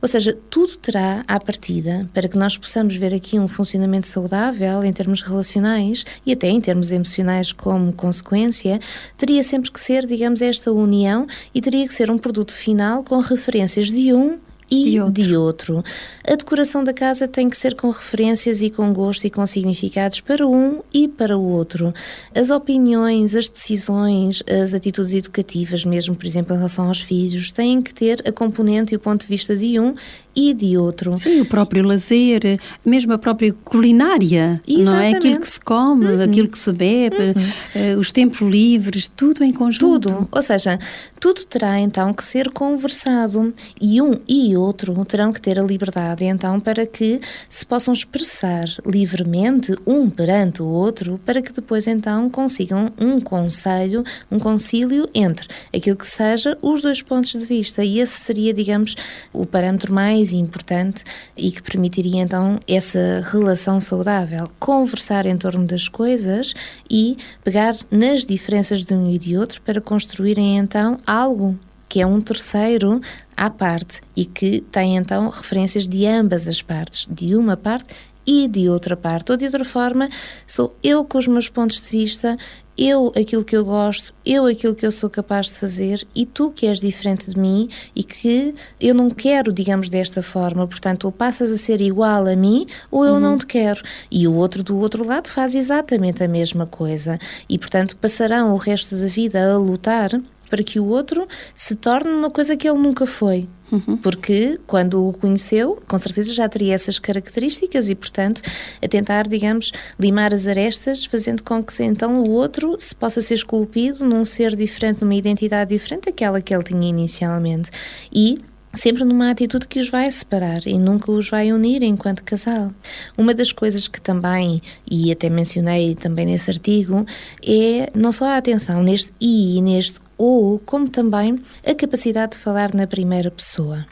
Ou 0.00 0.08
seja, 0.08 0.36
tudo 0.50 0.76
terá 0.76 1.24
à 1.28 1.38
partida 1.38 2.08
para 2.12 2.28
que 2.28 2.36
nós 2.36 2.56
possamos 2.56 2.96
ver 2.96 3.14
aqui 3.14 3.38
um 3.38 3.48
funcionamento 3.48 4.06
saudável 4.06 4.82
em 4.84 4.92
termos 4.92 5.22
relacionais 5.22 6.04
e 6.24 6.32
até 6.32 6.48
em 6.48 6.60
termos 6.60 6.90
emocionais 6.90 7.52
como 7.52 7.92
consequência, 7.92 8.80
teria 9.16 9.42
sempre 9.42 9.70
que 9.70 9.80
ser, 9.80 10.06
digamos, 10.06 10.42
esta 10.42 10.72
união 10.72 11.26
e 11.54 11.60
teria 11.60 11.86
que 11.86 11.94
ser 11.94 12.10
um 12.10 12.18
produto 12.18 12.52
final 12.52 13.02
com 13.04 13.18
referências 13.18 13.88
de 13.88 14.12
um 14.12 14.38
e 14.70 14.90
de 14.90 15.00
outro. 15.00 15.22
de 15.22 15.36
outro. 15.36 15.84
A 16.26 16.34
decoração 16.34 16.84
da 16.84 16.92
casa 16.92 17.26
tem 17.26 17.48
que 17.48 17.56
ser 17.56 17.74
com 17.74 17.90
referências 17.90 18.62
e 18.62 18.70
com 18.70 18.92
gosto 18.92 19.26
e 19.26 19.30
com 19.30 19.46
significados 19.46 20.20
para 20.20 20.46
um 20.46 20.82
e 20.92 21.08
para 21.08 21.36
o 21.36 21.42
outro. 21.42 21.92
As 22.34 22.50
opiniões, 22.50 23.34
as 23.34 23.48
decisões, 23.48 24.42
as 24.46 24.74
atitudes 24.74 25.14
educativas, 25.14 25.84
mesmo, 25.84 26.14
por 26.14 26.26
exemplo, 26.26 26.54
em 26.54 26.56
relação 26.56 26.88
aos 26.88 27.00
filhos, 27.00 27.52
têm 27.52 27.80
que 27.80 27.94
ter 27.94 28.22
a 28.26 28.32
componente 28.32 28.94
e 28.94 28.96
o 28.96 29.00
ponto 29.00 29.22
de 29.22 29.28
vista 29.28 29.56
de 29.56 29.78
um 29.78 29.94
e 30.38 30.54
de 30.54 30.78
outro. 30.78 31.18
Sim, 31.18 31.40
o 31.40 31.44
próprio 31.44 31.84
lazer, 31.84 32.60
mesmo 32.86 33.12
a 33.12 33.18
própria 33.18 33.52
culinária, 33.64 34.62
Exatamente. 34.66 34.84
não 34.84 34.96
é? 34.96 35.12
Aquilo 35.12 35.40
que 35.40 35.48
se 35.48 35.60
come, 35.60 36.06
uhum. 36.06 36.22
aquilo 36.22 36.48
que 36.48 36.58
se 36.58 36.72
bebe, 36.72 37.16
uhum. 37.16 37.96
uh, 37.96 37.98
os 37.98 38.12
tempos 38.12 38.40
livres, 38.40 39.08
tudo 39.08 39.42
em 39.42 39.52
conjunto. 39.52 40.08
Tudo, 40.08 40.28
ou 40.30 40.42
seja, 40.42 40.78
tudo 41.18 41.44
terá 41.44 41.80
então 41.80 42.14
que 42.14 42.22
ser 42.22 42.50
conversado 42.50 43.52
e 43.80 44.00
um 44.00 44.14
e 44.28 44.56
outro 44.56 45.04
terão 45.04 45.32
que 45.32 45.40
ter 45.40 45.58
a 45.58 45.62
liberdade 45.62 46.24
então 46.24 46.60
para 46.60 46.86
que 46.86 47.20
se 47.48 47.66
possam 47.66 47.92
expressar 47.92 48.66
livremente 48.86 49.74
um 49.86 50.08
perante 50.08 50.62
o 50.62 50.66
outro, 50.66 51.18
para 51.24 51.42
que 51.42 51.52
depois 51.52 51.86
então 51.88 52.28
consigam 52.28 52.90
um 53.00 53.20
conselho, 53.20 54.04
um 54.30 54.38
concílio 54.38 55.08
entre 55.14 55.48
aquilo 55.74 55.96
que 55.96 56.06
seja 56.06 56.56
os 56.62 56.82
dois 56.82 57.02
pontos 57.02 57.32
de 57.32 57.44
vista 57.44 57.82
e 57.82 57.98
esse 57.98 58.20
seria, 58.20 58.52
digamos, 58.52 58.94
o 59.32 59.44
parâmetro 59.44 59.92
mais 59.92 60.27
mais 60.28 60.32
importante 60.32 61.04
e 61.36 61.50
que 61.50 61.62
permitiria 61.62 62.20
então 62.20 62.58
essa 62.66 63.22
relação 63.32 63.80
saudável. 63.80 64.50
Conversar 64.58 65.26
em 65.26 65.36
torno 65.36 65.66
das 65.66 65.88
coisas 65.88 66.52
e 66.90 67.16
pegar 67.42 67.76
nas 67.90 68.26
diferenças 68.26 68.84
de 68.84 68.94
um 68.94 69.10
e 69.10 69.18
de 69.18 69.36
outro 69.36 69.60
para 69.62 69.80
construírem 69.80 70.58
então 70.58 70.98
algo 71.06 71.58
que 71.88 72.00
é 72.00 72.06
um 72.06 72.20
terceiro 72.20 73.00
à 73.36 73.48
parte 73.48 74.02
e 74.14 74.26
que 74.26 74.60
tem 74.60 74.96
então 74.96 75.30
referências 75.30 75.88
de 75.88 76.06
ambas 76.06 76.46
as 76.46 76.60
partes, 76.60 77.06
de 77.10 77.34
uma 77.34 77.56
parte 77.56 77.86
e 78.28 78.46
de 78.46 78.68
outra 78.68 78.94
parte. 78.94 79.32
Ou 79.32 79.38
de 79.38 79.46
outra 79.46 79.64
forma, 79.64 80.10
sou 80.46 80.76
eu 80.82 81.02
com 81.02 81.16
os 81.16 81.26
meus 81.26 81.48
pontos 81.48 81.80
de 81.80 81.88
vista 81.88 82.36
eu 82.76 83.12
aquilo 83.18 83.44
que 83.44 83.56
eu 83.56 83.64
gosto, 83.64 84.14
eu 84.24 84.46
aquilo 84.46 84.72
que 84.72 84.86
eu 84.86 84.92
sou 84.92 85.10
capaz 85.10 85.46
de 85.46 85.54
fazer 85.54 86.06
e 86.14 86.24
tu 86.24 86.52
que 86.52 86.64
és 86.64 86.80
diferente 86.80 87.28
de 87.28 87.40
mim 87.40 87.68
e 87.94 88.04
que 88.04 88.54
eu 88.80 88.94
não 88.94 89.10
quero, 89.10 89.52
digamos, 89.52 89.90
desta 89.90 90.22
forma. 90.22 90.64
Portanto, 90.64 91.06
ou 91.06 91.10
passas 91.10 91.50
a 91.50 91.56
ser 91.56 91.80
igual 91.80 92.28
a 92.28 92.36
mim 92.36 92.66
ou 92.88 93.04
eu 93.04 93.14
uhum. 93.14 93.20
não 93.20 93.36
te 93.36 93.46
quero. 93.46 93.82
E 94.08 94.28
o 94.28 94.34
outro 94.34 94.62
do 94.62 94.78
outro 94.78 95.04
lado 95.04 95.26
faz 95.26 95.56
exatamente 95.56 96.22
a 96.22 96.28
mesma 96.28 96.66
coisa. 96.66 97.18
E, 97.48 97.58
portanto, 97.58 97.96
passarão 97.96 98.54
o 98.54 98.56
resto 98.56 98.94
da 98.94 99.08
vida 99.08 99.52
a 99.52 99.58
lutar 99.58 100.10
para 100.48 100.62
que 100.62 100.80
o 100.80 100.86
outro 100.86 101.26
se 101.54 101.74
torne 101.74 102.10
uma 102.10 102.30
coisa 102.30 102.56
que 102.56 102.68
ele 102.68 102.78
nunca 102.78 103.06
foi. 103.06 103.48
Uhum. 103.70 103.98
Porque 103.98 104.58
quando 104.66 105.06
o 105.06 105.12
conheceu, 105.12 105.80
com 105.86 105.98
certeza 105.98 106.32
já 106.32 106.48
teria 106.48 106.74
essas 106.74 106.98
características 106.98 107.88
e, 107.88 107.94
portanto, 107.94 108.40
a 108.82 108.88
tentar, 108.88 109.28
digamos, 109.28 109.72
limar 109.98 110.32
as 110.32 110.46
arestas, 110.46 111.04
fazendo 111.04 111.42
com 111.42 111.62
que 111.62 111.82
então 111.82 112.22
o 112.22 112.30
outro 112.30 112.76
se 112.78 112.94
possa 112.94 113.20
ser 113.20 113.34
esculpido 113.34 114.04
num 114.04 114.24
ser 114.24 114.56
diferente, 114.56 115.02
numa 115.02 115.14
identidade 115.14 115.70
diferente 115.70 116.06
daquela 116.06 116.40
que 116.40 116.54
ele 116.54 116.64
tinha 116.64 116.88
inicialmente. 116.88 117.70
E 118.12 118.38
sempre 118.74 119.04
numa 119.04 119.30
atitude 119.30 119.66
que 119.66 119.80
os 119.80 119.88
vai 119.88 120.10
separar 120.10 120.66
e 120.66 120.78
nunca 120.78 121.10
os 121.10 121.28
vai 121.28 121.52
unir 121.52 121.82
enquanto 121.82 122.24
casal. 122.24 122.72
Uma 123.16 123.34
das 123.34 123.52
coisas 123.52 123.88
que 123.88 124.00
também, 124.00 124.62
e 124.90 125.10
até 125.12 125.28
mencionei 125.28 125.94
também 125.94 126.26
nesse 126.26 126.50
artigo, 126.50 127.04
é 127.42 127.90
não 127.94 128.12
só 128.12 128.26
a 128.26 128.36
atenção 128.36 128.82
neste 128.82 129.12
e 129.20 129.60
neste 129.60 130.00
ou, 130.18 130.58
como 130.58 130.88
também 130.88 131.38
a 131.64 131.74
capacidade 131.74 132.32
de 132.32 132.38
falar 132.38 132.74
na 132.74 132.86
primeira 132.86 133.30
pessoa. 133.30 133.86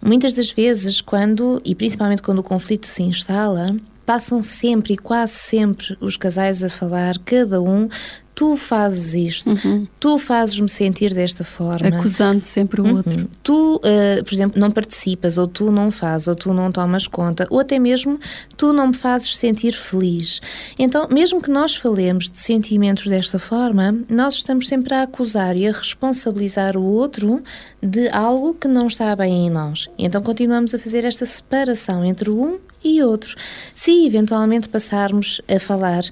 Muitas 0.00 0.34
das 0.34 0.50
vezes, 0.50 1.00
quando, 1.00 1.60
e 1.64 1.74
principalmente 1.74 2.22
quando 2.22 2.38
o 2.38 2.42
conflito 2.42 2.86
se 2.86 3.02
instala, 3.02 3.76
passam 4.06 4.42
sempre 4.42 4.94
e 4.94 4.96
quase 4.96 5.34
sempre 5.34 5.96
os 6.00 6.16
casais 6.16 6.62
a 6.62 6.70
falar, 6.70 7.18
cada 7.18 7.60
um 7.60 7.88
tu 8.36 8.54
fazes 8.54 9.14
isto, 9.14 9.54
uhum. 9.66 9.88
tu 9.98 10.18
fazes-me 10.18 10.68
sentir 10.68 11.14
desta 11.14 11.42
forma. 11.42 11.88
Acusando 11.88 12.44
sempre 12.44 12.82
o 12.82 12.84
uhum. 12.84 12.96
outro. 12.96 13.28
Tu, 13.42 13.76
uh, 13.76 14.22
por 14.22 14.34
exemplo, 14.34 14.60
não 14.60 14.70
participas, 14.70 15.38
ou 15.38 15.48
tu 15.48 15.72
não 15.72 15.90
fazes, 15.90 16.28
ou 16.28 16.34
tu 16.34 16.52
não 16.52 16.70
tomas 16.70 17.08
conta, 17.08 17.46
ou 17.50 17.58
até 17.58 17.78
mesmo 17.78 18.20
tu 18.54 18.74
não 18.74 18.88
me 18.88 18.94
fazes 18.94 19.38
sentir 19.38 19.72
feliz. 19.72 20.42
Então, 20.78 21.08
mesmo 21.10 21.40
que 21.40 21.50
nós 21.50 21.74
falemos 21.76 22.28
de 22.28 22.36
sentimentos 22.36 23.06
desta 23.06 23.38
forma, 23.38 24.04
nós 24.06 24.34
estamos 24.34 24.68
sempre 24.68 24.94
a 24.94 25.04
acusar 25.04 25.56
e 25.56 25.66
a 25.66 25.72
responsabilizar 25.72 26.76
o 26.76 26.82
outro 26.82 27.42
de 27.82 28.06
algo 28.10 28.52
que 28.52 28.68
não 28.68 28.86
está 28.86 29.16
bem 29.16 29.46
em 29.46 29.50
nós. 29.50 29.88
Então, 29.98 30.22
continuamos 30.22 30.74
a 30.74 30.78
fazer 30.78 31.06
esta 31.06 31.24
separação 31.24 32.04
entre 32.04 32.30
um 32.30 32.58
e 32.86 33.02
outro. 33.02 33.36
Se 33.74 34.06
eventualmente 34.06 34.68
passarmos 34.68 35.40
a 35.48 35.58
falar 35.58 36.04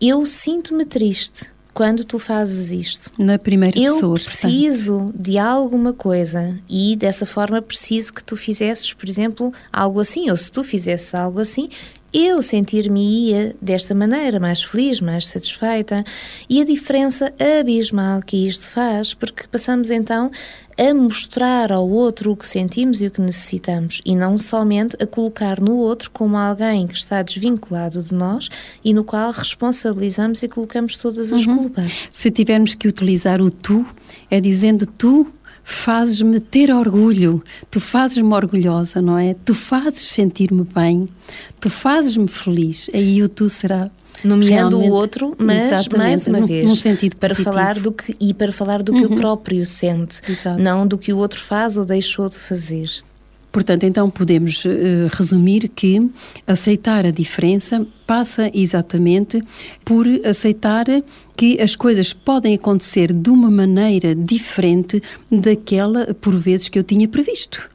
eu 0.00 0.26
sinto-me 0.26 0.84
triste 0.84 1.46
quando 1.72 2.04
tu 2.04 2.18
fazes 2.18 2.70
isto. 2.70 3.10
Na 3.18 3.38
primeira 3.38 3.78
eu 3.78 3.94
pessoa. 3.94 4.16
Eu 4.16 4.24
preciso 4.24 4.94
portanto. 4.94 5.22
de 5.22 5.38
alguma 5.38 5.92
coisa 5.92 6.58
e 6.68 6.96
dessa 6.96 7.26
forma 7.26 7.60
preciso 7.60 8.14
que 8.14 8.24
tu 8.24 8.34
fizesses, 8.34 8.94
por 8.94 9.06
exemplo, 9.06 9.52
algo 9.70 10.00
assim, 10.00 10.30
ou 10.30 10.36
se 10.36 10.50
tu 10.50 10.64
fizesses 10.64 11.14
algo 11.14 11.38
assim, 11.38 11.68
eu 12.18 12.42
sentir-me-ia 12.42 13.54
desta 13.60 13.94
maneira, 13.94 14.40
mais 14.40 14.62
feliz, 14.62 15.02
mais 15.02 15.26
satisfeita. 15.26 16.02
E 16.48 16.62
a 16.62 16.64
diferença 16.64 17.30
abismal 17.60 18.22
que 18.22 18.48
isto 18.48 18.66
faz, 18.66 19.12
porque 19.12 19.46
passamos 19.46 19.90
então 19.90 20.30
a 20.78 20.94
mostrar 20.94 21.70
ao 21.70 21.86
outro 21.86 22.32
o 22.32 22.36
que 22.36 22.46
sentimos 22.46 23.02
e 23.02 23.06
o 23.06 23.10
que 23.10 23.20
necessitamos 23.20 24.00
e 24.04 24.16
não 24.16 24.38
somente 24.38 24.96
a 24.98 25.06
colocar 25.06 25.60
no 25.60 25.76
outro 25.76 26.10
como 26.10 26.38
alguém 26.38 26.86
que 26.86 26.94
está 26.94 27.22
desvinculado 27.22 28.02
de 28.02 28.14
nós 28.14 28.48
e 28.82 28.94
no 28.94 29.04
qual 29.04 29.30
responsabilizamos 29.30 30.42
e 30.42 30.48
colocamos 30.48 30.96
todas 30.96 31.32
as 31.32 31.46
uhum. 31.46 31.58
culpas. 31.58 32.08
Se 32.10 32.30
tivermos 32.30 32.74
que 32.74 32.88
utilizar 32.88 33.42
o 33.42 33.50
tu, 33.50 33.86
é 34.30 34.40
dizendo 34.40 34.86
tu 34.86 35.30
fazes-me 35.68 36.38
ter 36.38 36.72
orgulho, 36.72 37.42
tu 37.68 37.80
fazes-me 37.80 38.32
orgulhosa, 38.32 39.02
não 39.02 39.18
é? 39.18 39.34
Tu 39.34 39.52
fazes 39.52 40.02
sentir-me 40.12 40.62
bem, 40.62 41.06
tu 41.58 41.68
fazes-me 41.68 42.28
feliz. 42.28 42.88
Aí 42.94 43.20
o 43.20 43.28
tu 43.28 43.50
será 43.50 43.90
nomeando 44.22 44.78
o 44.78 44.92
outro, 44.92 45.34
mas 45.36 45.88
mais 45.88 46.24
uma 46.28 46.46
vez 46.46 46.64
num 46.64 46.76
sentido 46.76 47.16
para 47.16 47.34
falar 47.34 47.80
do 47.80 47.90
que 47.90 48.16
e 48.20 48.32
para 48.32 48.52
falar 48.52 48.80
do 48.80 48.92
que 48.92 49.04
uhum. 49.04 49.14
o 49.14 49.16
próprio 49.16 49.66
sente, 49.66 50.20
Exato. 50.28 50.62
não 50.62 50.86
do 50.86 50.96
que 50.96 51.12
o 51.12 51.16
outro 51.16 51.40
faz 51.40 51.76
ou 51.76 51.84
deixou 51.84 52.28
de 52.28 52.38
fazer. 52.38 52.88
Portanto, 53.50 53.84
então 53.84 54.08
podemos 54.08 54.64
uh, 54.64 54.68
resumir 55.12 55.68
que 55.68 56.10
aceitar 56.46 57.04
a 57.04 57.10
diferença 57.10 57.84
passa 58.06 58.50
exatamente 58.54 59.42
por 59.84 60.06
aceitar 60.24 60.84
que 61.36 61.60
as 61.60 61.76
coisas 61.76 62.12
podem 62.12 62.54
acontecer 62.54 63.12
de 63.12 63.30
uma 63.30 63.50
maneira 63.50 64.14
diferente 64.14 65.02
daquela, 65.30 66.14
por 66.14 66.34
vezes, 66.34 66.68
que 66.68 66.78
eu 66.78 66.82
tinha 66.82 67.06
previsto. 67.06 67.68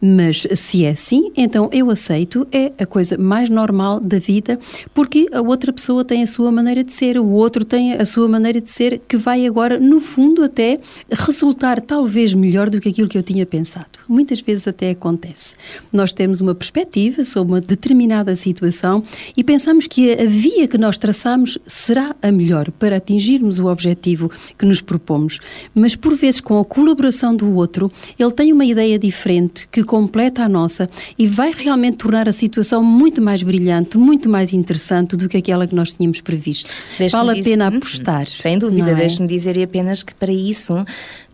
Mas 0.00 0.46
se 0.54 0.84
é 0.84 0.90
assim, 0.90 1.32
então 1.36 1.68
eu 1.72 1.90
aceito, 1.90 2.46
é 2.52 2.72
a 2.78 2.86
coisa 2.86 3.18
mais 3.18 3.48
normal 3.48 3.98
da 3.98 4.18
vida, 4.18 4.58
porque 4.94 5.26
a 5.32 5.40
outra 5.40 5.72
pessoa 5.72 6.04
tem 6.04 6.22
a 6.22 6.26
sua 6.26 6.52
maneira 6.52 6.84
de 6.84 6.92
ser, 6.92 7.18
o 7.18 7.28
outro 7.28 7.64
tem 7.64 7.94
a 7.94 8.04
sua 8.04 8.28
maneira 8.28 8.60
de 8.60 8.70
ser, 8.70 9.00
que 9.08 9.16
vai 9.16 9.46
agora, 9.46 9.78
no 9.78 10.00
fundo, 10.00 10.44
até 10.44 10.78
resultar 11.10 11.80
talvez 11.80 12.32
melhor 12.32 12.70
do 12.70 12.80
que 12.80 12.88
aquilo 12.88 13.08
que 13.08 13.18
eu 13.18 13.22
tinha 13.22 13.44
pensado. 13.44 13.98
Muitas 14.08 14.40
vezes 14.40 14.68
até 14.68 14.90
acontece. 14.90 15.56
Nós 15.92 16.12
temos 16.12 16.40
uma 16.40 16.54
perspectiva 16.54 17.24
sobre 17.24 17.54
uma 17.54 17.60
determinada 17.60 18.34
situação 18.36 19.02
e 19.36 19.42
pensamos 19.42 19.86
que 19.86 20.12
a 20.12 20.26
via 20.26 20.68
que 20.68 20.78
nós 20.78 20.96
traçamos 20.96 21.58
será 21.66 22.14
a 22.22 22.30
melhor 22.30 22.70
para 22.70 22.96
atingirmos 22.96 23.58
o 23.58 23.66
objetivo 23.66 24.30
que 24.56 24.64
nos 24.64 24.80
propomos. 24.80 25.40
Mas 25.74 25.96
por 25.96 26.14
vezes, 26.14 26.40
com 26.40 26.58
a 26.58 26.64
colaboração 26.64 27.34
do 27.34 27.52
outro, 27.54 27.90
ele 28.18 28.32
tem 28.32 28.52
uma 28.52 28.64
ideia 28.64 28.98
diferente 28.98 29.68
que 29.70 29.82
completa 29.88 30.44
a 30.44 30.48
nossa 30.48 30.88
e 31.18 31.26
vai 31.26 31.50
realmente 31.50 31.96
tornar 31.96 32.28
a 32.28 32.32
situação 32.32 32.84
muito 32.84 33.20
mais 33.22 33.42
brilhante, 33.42 33.96
muito 33.96 34.28
mais 34.28 34.52
interessante 34.52 35.16
do 35.16 35.28
que 35.28 35.38
aquela 35.38 35.66
que 35.66 35.74
nós 35.74 35.94
tínhamos 35.94 36.20
previsto. 36.20 36.70
Vale 37.10 37.40
a 37.40 37.42
pena 37.42 37.64
hum, 37.64 37.78
apostar. 37.78 38.28
Sem 38.28 38.58
dúvida, 38.58 38.90
é? 38.90 38.94
deixe-me 38.94 39.26
dizer 39.26 39.60
apenas 39.60 40.02
que 40.02 40.14
para 40.14 40.32
isso 40.32 40.74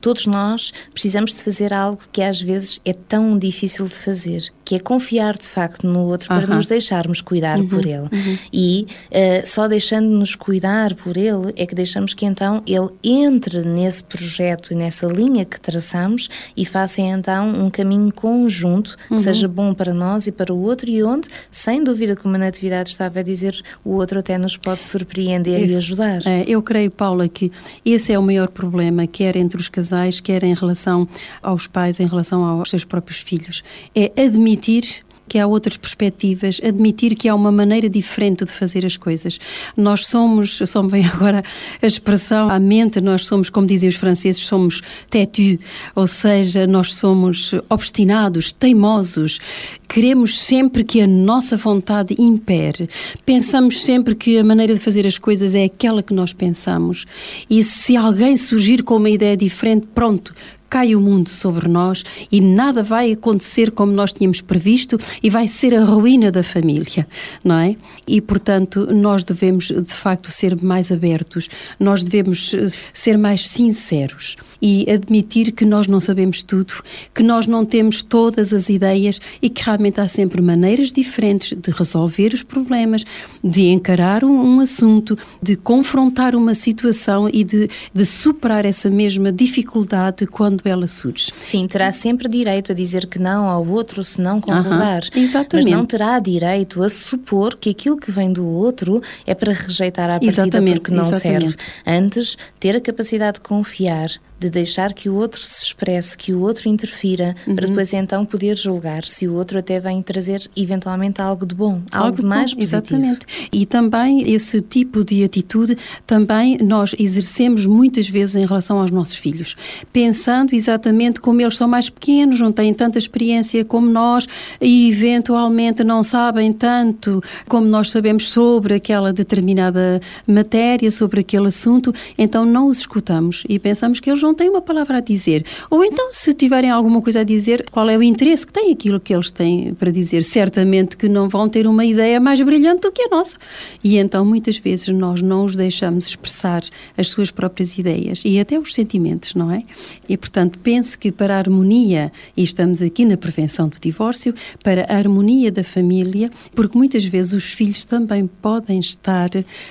Todos 0.05 0.27
nós 0.27 0.71
precisamos 0.93 1.33
de 1.33 1.43
fazer 1.43 1.73
algo 1.73 1.99
que 2.12 2.21
às 2.21 2.38
vezes 2.38 2.79
é 2.85 2.93
tão 2.93 3.38
difícil 3.38 3.87
de 3.87 3.95
fazer, 3.95 4.53
que 4.62 4.75
é 4.75 4.79
confiar 4.79 5.33
de 5.33 5.49
facto 5.49 5.87
no 5.87 6.01
outro 6.01 6.29
para 6.29 6.45
uh 6.45 6.47
-huh. 6.47 6.57
nos 6.57 6.67
deixarmos 6.67 7.23
cuidar 7.23 7.59
uhum, 7.59 7.67
por 7.67 7.87
ele. 7.87 8.03
Uhum. 8.12 8.38
E 8.53 8.87
uh, 9.11 9.49
só 9.49 9.67
deixando-nos 9.67 10.35
cuidar 10.35 10.95
por 10.95 11.17
ele 11.17 11.55
é 11.57 11.64
que 11.64 11.75
deixamos 11.75 12.12
que 12.12 12.27
então 12.27 12.62
ele 12.67 12.90
entre 13.03 13.62
nesse 13.62 14.05
projeto 14.05 14.73
e 14.73 14.77
nessa 14.77 15.07
linha 15.07 15.43
que 15.43 15.59
traçamos 15.59 16.29
e 16.55 16.67
faça 16.67 17.01
então 17.01 17.49
um 17.64 17.71
caminho 17.71 18.12
conjunto 18.12 18.99
que 19.09 19.14
uhum. 19.14 19.19
seja 19.19 19.49
bom 19.49 19.73
para 19.73 19.95
nós 19.95 20.27
e 20.27 20.33
para 20.33 20.53
o 20.53 20.61
outro 20.61 20.90
e 20.90 21.03
onde, 21.03 21.31
sem 21.51 21.83
dúvida, 21.83 22.14
como 22.14 22.35
a 22.35 22.38
Natividade 22.38 22.90
estava 22.90 23.21
a 23.21 23.23
dizer, 23.23 23.59
o 23.83 23.93
outro 23.93 24.19
até 24.19 24.37
nos 24.37 24.59
pode 24.59 24.83
surpreender 24.83 25.61
eu, 25.62 25.67
e 25.67 25.77
ajudar. 25.77 26.21
É, 26.27 26.45
eu 26.47 26.62
creio, 26.62 26.90
Paula, 26.90 27.27
que 27.27 27.51
esse 27.87 28.12
é 28.12 28.19
o 28.19 28.23
maior 28.23 28.49
problema, 28.49 29.07
quer 29.07 29.35
entre 29.35 29.59
os 29.59 29.71
casais 29.71 29.93
casais, 29.94 30.20
quer 30.20 30.42
em 30.42 30.54
relação 30.54 31.09
aos 31.40 31.66
pais, 31.66 32.00
em 32.00 32.07
relação 32.07 32.44
aos 32.44 32.70
seus 32.70 32.85
próprios 32.85 33.20
filhos. 33.20 33.62
É 33.94 34.11
admitir 34.20 35.04
que 35.29 35.39
há 35.39 35.47
outras 35.47 35.77
perspectivas, 35.77 36.61
admitir 36.63 37.15
que 37.15 37.29
há 37.29 37.35
uma 37.35 37.51
maneira 37.51 37.89
diferente 37.89 38.45
de 38.45 38.51
fazer 38.51 38.85
as 38.85 38.97
coisas. 38.97 39.39
Nós 39.77 40.07
somos, 40.07 40.61
só 40.67 40.83
me 40.83 40.91
vem 40.91 41.05
agora 41.09 41.43
a 41.83 41.87
expressão 41.87 42.49
à 42.49 42.59
mente, 42.59 43.01
nós 43.01 43.27
somos, 43.27 43.51
como 43.51 43.67
dizem 43.67 43.89
os 43.89 43.97
franceses, 43.97 44.45
somos 44.45 44.83
têtu, 45.09 45.59
ou 45.95 46.07
seja, 46.07 46.67
nós 46.67 46.95
somos 46.95 47.55
obstinados, 47.69 48.53
teimosos, 48.53 49.41
queremos 49.89 50.41
sempre 50.41 50.85
que 50.85 51.01
a 51.01 51.07
nossa 51.07 51.57
vontade 51.57 52.15
impere, 52.19 52.89
pensamos 53.25 53.83
sempre 53.83 54.15
que 54.15 54.39
a 54.39 54.45
maneira 54.45 54.75
de 54.75 54.81
fazer 54.81 55.07
as 55.07 55.19
coisas 55.19 55.55
é 55.55 55.65
aquela 55.65 56.03
que 56.03 56.15
nós 56.15 56.33
pensamos. 56.33 57.07
E 57.49 57.63
se 57.63 57.97
alguém 57.97 58.37
surgir 58.37 58.83
com 58.83 58.97
uma 58.97 59.11
ideia 59.11 59.37
diferente, 59.37 59.87
pronto, 59.95 60.35
cai 60.75 60.93
o 60.97 61.01
mundo 61.01 61.31
sobre 61.31 61.69
nós 61.69 62.03
e 62.33 62.41
nada 62.41 62.83
vai 62.83 63.13
acontecer 63.13 63.71
como 63.71 63.93
nós 63.93 64.13
tínhamos 64.13 64.41
previsto 64.41 64.99
e 65.23 65.31
vai 65.31 65.47
ser 65.47 65.73
a 65.73 65.85
ruína 65.85 66.33
da 66.33 66.43
família, 66.43 67.07
não 67.45 67.57
é? 67.57 67.77
E, 68.09 68.21
portanto, 68.21 68.89
nós 68.93 69.23
devemos, 69.23 69.67
de 69.67 69.95
facto, 69.95 70.33
ser 70.33 70.61
mais 70.61 70.91
abertos, 70.91 71.49
nós 71.79 72.03
devemos 72.03 72.53
eh, 72.55 72.67
ser 72.93 73.17
mais 73.17 73.49
sinceros 73.49 74.35
e 74.61 74.91
admitir 74.91 75.53
que 75.53 75.65
nós 75.65 75.87
não 75.87 76.01
sabemos 76.01 76.43
tudo, 76.43 76.75
que 77.15 77.23
nós 77.23 77.47
não 77.47 77.65
temos 77.65 78.03
todas 78.03 78.53
as 78.53 78.69
ideias 78.69 79.21
e 79.41 79.49
que 79.49 79.63
realmente 79.63 80.01
há 80.01 80.09
sempre 80.09 80.43
maneiras 80.43 80.93
diferentes 80.93 81.57
de 81.57 81.71
resolver 81.71 82.35
os 82.35 82.43
problemas, 82.43 83.05
de 83.45 83.67
encarar 83.67 84.25
um, 84.25 84.57
um 84.57 84.61
assunto, 84.61 85.17
de 85.41 85.55
confrontar 85.55 86.35
uma 86.35 86.55
situação 86.55 87.29
e 87.33 87.45
de, 87.45 87.71
de 87.93 88.05
superar 88.05 88.65
essa 88.65 88.91
mesma 88.91 89.31
dificuldade 89.31 90.27
quando 90.27 90.63
ela 90.68 90.88
surge. 90.88 91.31
Sim, 91.42 91.66
terá 91.66 91.92
sempre 91.92 92.29
direito 92.29 92.72
a 92.72 92.74
dizer 92.74 93.07
que 93.07 93.18
não 93.18 93.48
ao 93.48 93.66
outro 93.66 94.03
se 94.03 94.20
não 94.20 94.40
concordar. 94.40 95.03
Uhum, 95.14 95.22
exatamente. 95.22 95.68
Mas 95.68 95.79
não 95.79 95.87
terá 95.87 96.18
direito 96.18 96.83
a 96.83 96.88
supor 96.88 97.57
que 97.57 97.70
aquilo 97.70 97.96
que 97.96 98.11
vem 98.11 98.33
do 98.33 98.46
outro 98.46 99.03
é 99.27 99.35
para 99.35 99.53
rejeitar 99.53 100.07
a 100.07 100.14
partida 100.14 100.33
exatamente, 100.33 100.81
porque 100.81 100.94
não 100.94 101.09
exatamente. 101.09 101.50
serve. 101.50 101.57
Antes, 101.87 102.37
ter 102.59 102.77
a 102.77 102.81
capacidade 102.81 103.35
de 103.35 103.40
confiar 103.40 104.09
de 104.44 104.50
deixar 104.50 104.92
que 104.92 105.09
o 105.09 105.14
outro 105.14 105.40
se 105.40 105.64
expresse, 105.64 106.16
que 106.18 106.35
o 106.35 106.40
outro 106.40 106.68
interfira, 106.68 107.35
uhum. 107.46 107.54
para 107.54 107.66
depois 107.66 107.94
então 107.94 108.26
poder 108.26 108.57
julgar 108.57 109.04
se 109.04 109.26
o 109.26 109.33
outro 109.33 109.59
até 109.59 109.80
vem 109.80 110.02
trazer 110.02 110.46
eventualmente 110.54 111.22
algo 111.22 111.46
de 111.46 111.54
bom, 111.54 111.80
algo, 111.90 112.07
algo 112.07 112.16
de 112.18 112.22
mais 112.22 112.52
bom, 112.52 112.61
positivo. 112.61 113.00
Exatamente. 113.00 113.26
E 113.50 113.64
também 113.64 114.30
esse 114.30 114.61
tipo 114.61 115.02
de 115.02 115.24
atitude 115.24 115.78
também 116.07 116.59
nós 116.59 116.94
exercemos 116.98 117.64
muitas 117.64 118.07
vezes 118.07 118.37
em 118.37 118.44
relação 118.44 118.80
aos 118.80 118.90
nossos 118.90 119.16
filhos, 119.16 119.57
pensando 119.90 120.54
exatamente 120.54 121.20
como 121.22 121.40
eles 121.40 121.57
são 121.57 121.66
mais 121.66 121.88
pequenos, 121.88 122.38
não 122.38 122.52
têm 122.52 122.74
tanta 122.74 122.98
experiência 122.98 123.64
como 123.64 123.88
nós 123.88 124.28
e 124.61 124.90
eventualmente 124.90 125.83
não 125.83 126.02
sabem 126.02 126.52
tanto 126.52 127.22
como 127.48 127.66
nós 127.66 127.90
sabemos 127.90 128.28
sobre 128.30 128.74
aquela 128.74 129.11
determinada 129.11 130.00
matéria, 130.26 130.90
sobre 130.90 131.20
aquele 131.20 131.48
assunto, 131.48 131.94
então 132.18 132.44
não 132.44 132.66
os 132.66 132.80
escutamos 132.80 133.42
e 133.48 133.59
pensamos 133.59 134.00
que 134.00 134.11
eles 134.11 134.22
não 134.22 134.34
não 134.35 134.37
têm 134.37 134.51
uma 134.51 134.61
palavra 134.61 134.99
a 134.99 135.01
dizer. 135.01 135.47
Ou 135.70 135.85
então, 135.85 136.12
se 136.12 136.35
tiverem 136.35 136.68
alguma 136.68 137.01
coisa 137.01 137.20
a 137.20 137.25
dizer, 137.25 137.64
qual 137.70 137.88
é 137.88 137.97
o 137.97 138.03
interesse 138.03 138.44
que 138.44 138.53
tem 138.53 138.73
aquilo 138.73 138.99
que 138.99 139.14
eles 139.14 139.31
têm 139.31 139.73
para 139.75 139.92
dizer? 139.92 140.25
Certamente 140.25 140.97
que 140.97 141.09
não 141.09 141.29
vão 141.29 141.49
ter 141.49 141.68
uma 141.68 141.85
ideia 141.85 142.18
mais 142.18 142.42
brilhante 142.42 142.81
do 142.83 142.90
que 142.90 143.03
a 143.03 143.09
nossa. 143.09 143.37
E 143.83 143.97
então, 143.97 144.25
muitas 144.25 144.57
vezes, 144.57 144.88
nós 144.88 145.23
não 145.23 145.44
os 145.44 145.55
deixamos 145.55 146.09
expressar 146.09 146.64
as 146.99 147.11
suas 147.11 147.31
próprias 147.31 147.79
ideias 147.79 148.23
e 148.25 148.40
até 148.40 148.59
os 148.59 148.75
sentimentos, 148.75 149.35
não 149.35 149.53
é? 149.53 149.62
E, 150.09 150.16
portanto, 150.16 150.59
penso 150.59 150.99
que 150.99 151.12
para 151.12 151.37
a 151.37 151.38
harmonia, 151.38 152.11
e 152.37 152.42
estamos 152.42 152.83
aqui 152.83 153.05
na 153.05 153.16
prevenção 153.16 153.68
do 153.68 153.79
divórcio, 153.81 154.35
para 154.64 154.85
a 154.92 154.97
harmonia 154.97 155.53
da 155.53 155.62
família, 155.62 156.29
porque 156.57 156.77
muitas 156.77 157.05
vezes 157.05 157.33
os 157.33 157.53
filhos 157.53 157.85
também 157.85 158.27
podem 158.42 158.81
estar, 158.81 159.31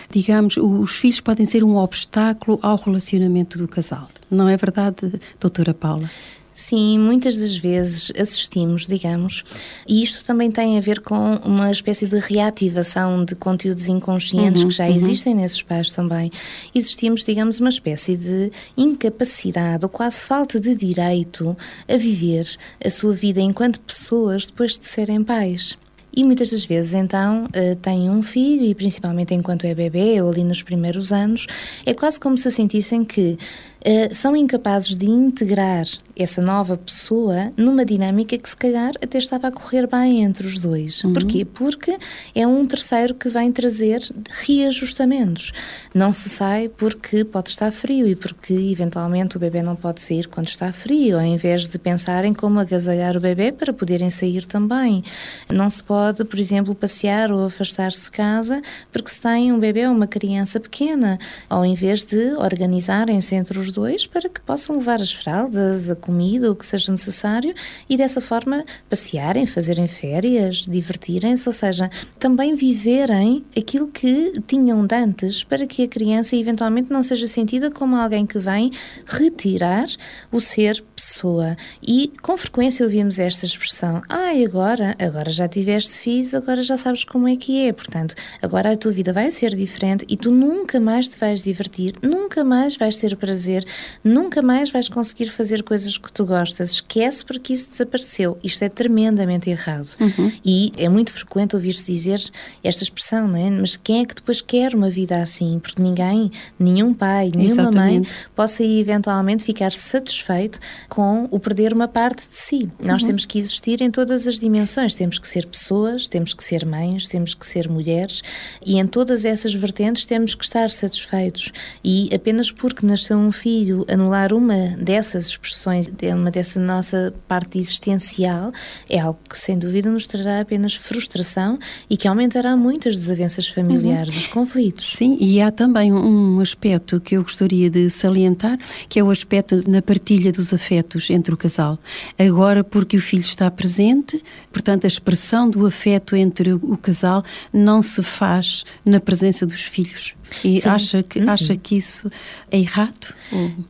digamos, 0.09 0.55
os 0.55 0.95
filhos 0.95 1.19
podem 1.19 1.45
ser 1.45 1.65
um 1.65 1.75
obstáculo 1.75 2.57
ao 2.61 2.77
relacionamento 2.77 3.57
do 3.57 3.67
casal. 3.67 4.07
Não 4.33 4.49
é 4.49 4.57
verdade, 4.57 5.19
doutora 5.39 5.73
Paula? 5.73 6.09
Sim, 6.53 6.99
muitas 6.99 7.35
das 7.35 7.55
vezes 7.55 8.11
assistimos, 8.15 8.85
digamos, 8.85 9.43
e 9.87 10.03
isto 10.03 10.23
também 10.23 10.51
tem 10.51 10.77
a 10.77 10.81
ver 10.81 10.99
com 10.99 11.35
uma 11.37 11.71
espécie 11.71 12.05
de 12.05 12.19
reativação 12.19 13.25
de 13.25 13.33
conteúdos 13.33 13.87
inconscientes 13.87 14.61
uhum, 14.61 14.69
que 14.69 14.75
já 14.75 14.85
uhum. 14.85 14.95
existem 14.95 15.33
nesses 15.33 15.63
pais 15.63 15.91
também. 15.91 16.29
Existimos, 16.73 17.25
digamos, 17.25 17.59
uma 17.59 17.69
espécie 17.69 18.15
de 18.15 18.51
incapacidade 18.77 19.83
ou 19.83 19.89
quase 19.89 20.23
falta 20.23 20.59
de 20.59 20.75
direito 20.75 21.57
a 21.87 21.97
viver 21.97 22.47
a 22.83 22.89
sua 22.89 23.13
vida 23.13 23.41
enquanto 23.41 23.79
pessoas 23.79 24.45
depois 24.45 24.77
de 24.77 24.85
serem 24.85 25.23
pais. 25.23 25.75
E 26.15 26.23
muitas 26.23 26.51
das 26.51 26.63
vezes, 26.63 26.93
então, 26.93 27.47
eh, 27.53 27.75
têm 27.81 28.09
um 28.09 28.21
filho, 28.21 28.65
e 28.65 28.75
principalmente 28.75 29.33
enquanto 29.33 29.65
é 29.65 29.73
bebê 29.73 30.21
ou 30.21 30.29
ali 30.29 30.43
nos 30.43 30.61
primeiros 30.61 31.11
anos, 31.11 31.47
é 31.85 31.93
quase 31.93 32.19
como 32.19 32.37
se 32.37 32.51
sentissem 32.51 33.03
que 33.03 33.37
uh, 33.83 34.13
são 34.13 34.35
incapazes 34.35 34.95
de 34.95 35.09
integrar 35.09 35.85
essa 36.15 36.41
nova 36.41 36.77
pessoa 36.77 37.51
numa 37.57 37.83
dinâmica 37.83 38.37
que 38.37 38.47
se 38.47 38.55
calhar 38.55 38.91
até 39.01 39.17
estava 39.17 39.47
a 39.47 39.51
correr 39.51 39.87
bem 39.87 40.23
entre 40.23 40.45
os 40.45 40.61
dois. 40.61 41.03
Uhum. 41.03 41.13
Porquê? 41.13 41.43
Porque 41.43 41.97
é 42.35 42.45
um 42.45 42.65
terceiro 42.67 43.15
que 43.15 43.29
vem 43.29 43.51
trazer 43.51 44.07
reajustamentos. 44.29 45.51
Não 45.93 46.13
se 46.13 46.29
sai 46.29 46.69
porque 46.69 47.25
pode 47.25 47.49
estar 47.49 47.71
frio 47.71 48.07
e 48.07 48.15
porque 48.15 48.53
eventualmente 48.53 49.37
o 49.37 49.39
bebê 49.39 49.63
não 49.63 49.75
pode 49.75 50.01
sair 50.01 50.27
quando 50.27 50.47
está 50.47 50.71
frio, 50.71 51.17
ao 51.17 51.25
invés 51.25 51.67
de 51.67 51.79
pensarem 51.79 52.33
como 52.33 52.59
agasalhar 52.59 53.17
o 53.17 53.19
bebê 53.19 53.51
para 53.51 53.73
poderem 53.73 54.11
sair 54.11 54.45
também. 54.45 55.03
Não 55.51 55.69
se 55.69 55.83
pode, 55.83 56.02
por 56.25 56.39
exemplo, 56.39 56.73
passear 56.73 57.31
ou 57.31 57.45
afastar-se 57.45 58.03
de 58.03 58.11
casa 58.11 58.61
porque 58.91 59.09
se 59.09 59.21
tem 59.21 59.51
um 59.51 59.59
bebê 59.59 59.87
ou 59.87 59.93
uma 59.93 60.07
criança 60.07 60.59
pequena, 60.59 61.17
ao 61.49 61.65
invés 61.65 62.03
de 62.03 62.33
organizarem-se 62.33 63.35
entre 63.35 63.59
os 63.59 63.71
dois 63.71 64.05
para 64.07 64.27
que 64.27 64.41
possam 64.41 64.77
levar 64.77 65.01
as 65.01 65.13
fraldas, 65.13 65.89
a 65.89 65.95
comida, 65.95 66.51
o 66.51 66.55
que 66.55 66.65
seja 66.65 66.91
necessário 66.91 67.53
e 67.89 67.95
dessa 67.95 68.19
forma 68.19 68.65
passearem, 68.89 69.45
fazerem 69.45 69.87
férias, 69.87 70.65
divertirem-se, 70.67 71.47
ou 71.47 71.53
seja, 71.53 71.89
também 72.19 72.55
viverem 72.55 73.45
aquilo 73.57 73.87
que 73.87 74.33
tinham 74.47 74.85
de 74.85 74.95
antes 74.95 75.43
para 75.43 75.67
que 75.67 75.83
a 75.83 75.87
criança 75.87 76.35
eventualmente 76.35 76.91
não 76.91 77.03
seja 77.03 77.27
sentida 77.27 77.69
como 77.69 77.95
alguém 77.95 78.25
que 78.25 78.39
vem 78.39 78.71
retirar 79.05 79.87
o 80.31 80.39
ser 80.39 80.83
pessoa. 80.95 81.55
E 81.81 82.11
com 82.21 82.37
frequência 82.37 82.85
ouvimos 82.85 83.19
esta 83.19 83.45
expressão: 83.45 84.01
ah, 84.09 84.31
agora, 84.43 84.95
agora 84.99 85.31
já 85.31 85.47
tiveste 85.47 85.92
filhos, 85.97 86.33
agora 86.33 86.63
já 86.63 86.77
sabes 86.77 87.03
como 87.03 87.27
é 87.27 87.35
que 87.35 87.67
é. 87.67 87.73
Portanto, 87.73 88.15
agora 88.41 88.71
a 88.71 88.75
tua 88.75 88.91
vida 88.91 89.13
vai 89.13 89.31
ser 89.31 89.55
diferente 89.55 90.05
e 90.07 90.15
tu 90.17 90.31
nunca 90.31 90.79
mais 90.79 91.07
te 91.07 91.17
vais 91.17 91.43
divertir, 91.43 91.95
nunca 92.01 92.43
mais 92.43 92.75
vais 92.75 92.97
ter 92.97 93.15
prazer 93.15 93.65
nunca 94.03 94.41
mais 94.41 94.71
vais 94.71 94.89
conseguir 94.89 95.27
fazer 95.27 95.63
coisas 95.63 95.97
que 95.97 96.11
tu 96.11 96.25
gostas. 96.25 96.71
Esquece 96.71 97.25
porque 97.25 97.53
isso 97.53 97.71
desapareceu. 97.71 98.37
Isto 98.43 98.63
é 98.63 98.69
tremendamente 98.69 99.49
errado. 99.49 99.89
Uhum. 99.99 100.31
E 100.43 100.71
é 100.77 100.87
muito 100.89 101.11
frequente 101.11 101.55
ouvir-se 101.55 101.91
dizer 101.91 102.21
esta 102.63 102.83
expressão, 102.83 103.27
não 103.27 103.37
é? 103.37 103.49
Mas 103.49 103.75
quem 103.75 104.01
é 104.01 104.05
que 104.05 104.15
depois 104.15 104.41
quer 104.41 104.75
uma 104.75 104.89
vida 104.89 105.21
assim? 105.21 105.59
Porque 105.59 105.81
ninguém, 105.81 106.31
nenhum 106.59 106.93
pai, 106.93 107.31
nenhuma 107.35 107.63
Exatamente. 107.63 107.99
mãe, 107.99 108.07
possa 108.35 108.63
eventualmente 108.63 109.43
ficar 109.43 109.71
satisfeito 109.71 110.59
com 110.89 111.27
o 111.31 111.39
perder 111.39 111.73
uma 111.73 111.87
parte 111.87 112.27
de 112.29 112.37
si. 112.37 112.69
Uhum. 112.79 112.87
Nós 112.87 113.03
temos 113.03 113.25
que 113.25 113.39
existir 113.39 113.81
em 113.81 113.91
todas 113.91 114.27
as 114.27 114.39
dimensões. 114.39 114.95
Temos 114.95 115.19
que 115.19 115.27
ser 115.27 115.45
pessoas, 115.45 115.82
temos 116.07 116.33
que 116.33 116.43
ser 116.43 116.65
mães, 116.65 117.07
temos 117.07 117.33
que 117.33 117.45
ser 117.45 117.69
mulheres 117.69 118.21
e 118.65 118.79
em 118.79 118.85
todas 118.85 119.25
essas 119.25 119.53
vertentes 119.53 120.05
temos 120.05 120.35
que 120.35 120.43
estar 120.43 120.69
satisfeitos. 120.69 121.51
E 121.83 122.09
apenas 122.13 122.51
porque 122.51 122.85
nasceu 122.85 123.17
um 123.17 123.31
filho 123.31 123.53
filho 123.73 123.85
anular 123.87 124.33
uma 124.33 124.75
dessas 124.77 125.27
expressões, 125.27 125.89
uma 126.13 126.29
dessa 126.29 126.59
nossa 126.59 127.13
parte 127.27 127.57
existencial, 127.57 128.51
é 128.89 128.99
algo 128.99 129.19
que 129.29 129.37
sem 129.37 129.57
dúvida 129.57 129.89
nos 129.89 130.05
trará 130.07 130.41
apenas 130.41 130.75
frustração 130.75 131.57
e 131.89 131.97
que 131.97 132.07
aumentará 132.07 132.55
muito 132.55 132.89
as 132.89 132.95
desavenças 132.95 133.47
familiares, 133.47 134.13
uhum. 134.13 134.19
os 134.19 134.27
conflitos. 134.27 134.93
Sim, 134.97 135.17
e 135.19 135.41
há 135.41 135.51
também 135.51 135.91
um 135.93 136.39
aspecto 136.39 136.99
que 136.99 137.15
eu 137.15 137.23
gostaria 137.23 137.69
de 137.69 137.89
salientar, 137.89 138.57
que 138.89 138.99
é 138.99 139.03
o 139.03 139.09
aspecto 139.09 139.69
na 139.69 139.81
partilha 139.81 140.31
dos 140.31 140.53
afetos 140.53 141.09
entre 141.09 141.33
o 141.33 141.37
casal. 141.37 141.79
Agora, 142.17 142.63
porque 142.63 142.97
o 142.97 143.01
filho 143.01 143.23
está 143.23 143.49
presente, 143.49 144.23
portanto, 144.51 144.85
a 144.85 144.87
expressão 144.87 145.49
do 145.49 145.65
afeto 145.65 145.72
entre 146.13 146.53
o 146.53 146.77
casal 146.77 147.23
não 147.51 147.81
se 147.81 148.01
faz 148.03 148.63
na 148.85 148.99
presença 148.99 149.45
dos 149.45 149.61
filhos. 149.61 150.15
E 150.43 150.61
Sim. 150.61 150.69
acha 150.69 151.03
que, 151.03 151.19
uhum. 151.19 151.29
acha 151.29 151.55
que 151.55 151.75
isso 151.75 152.09
é 152.49 152.57
errado? 152.57 153.13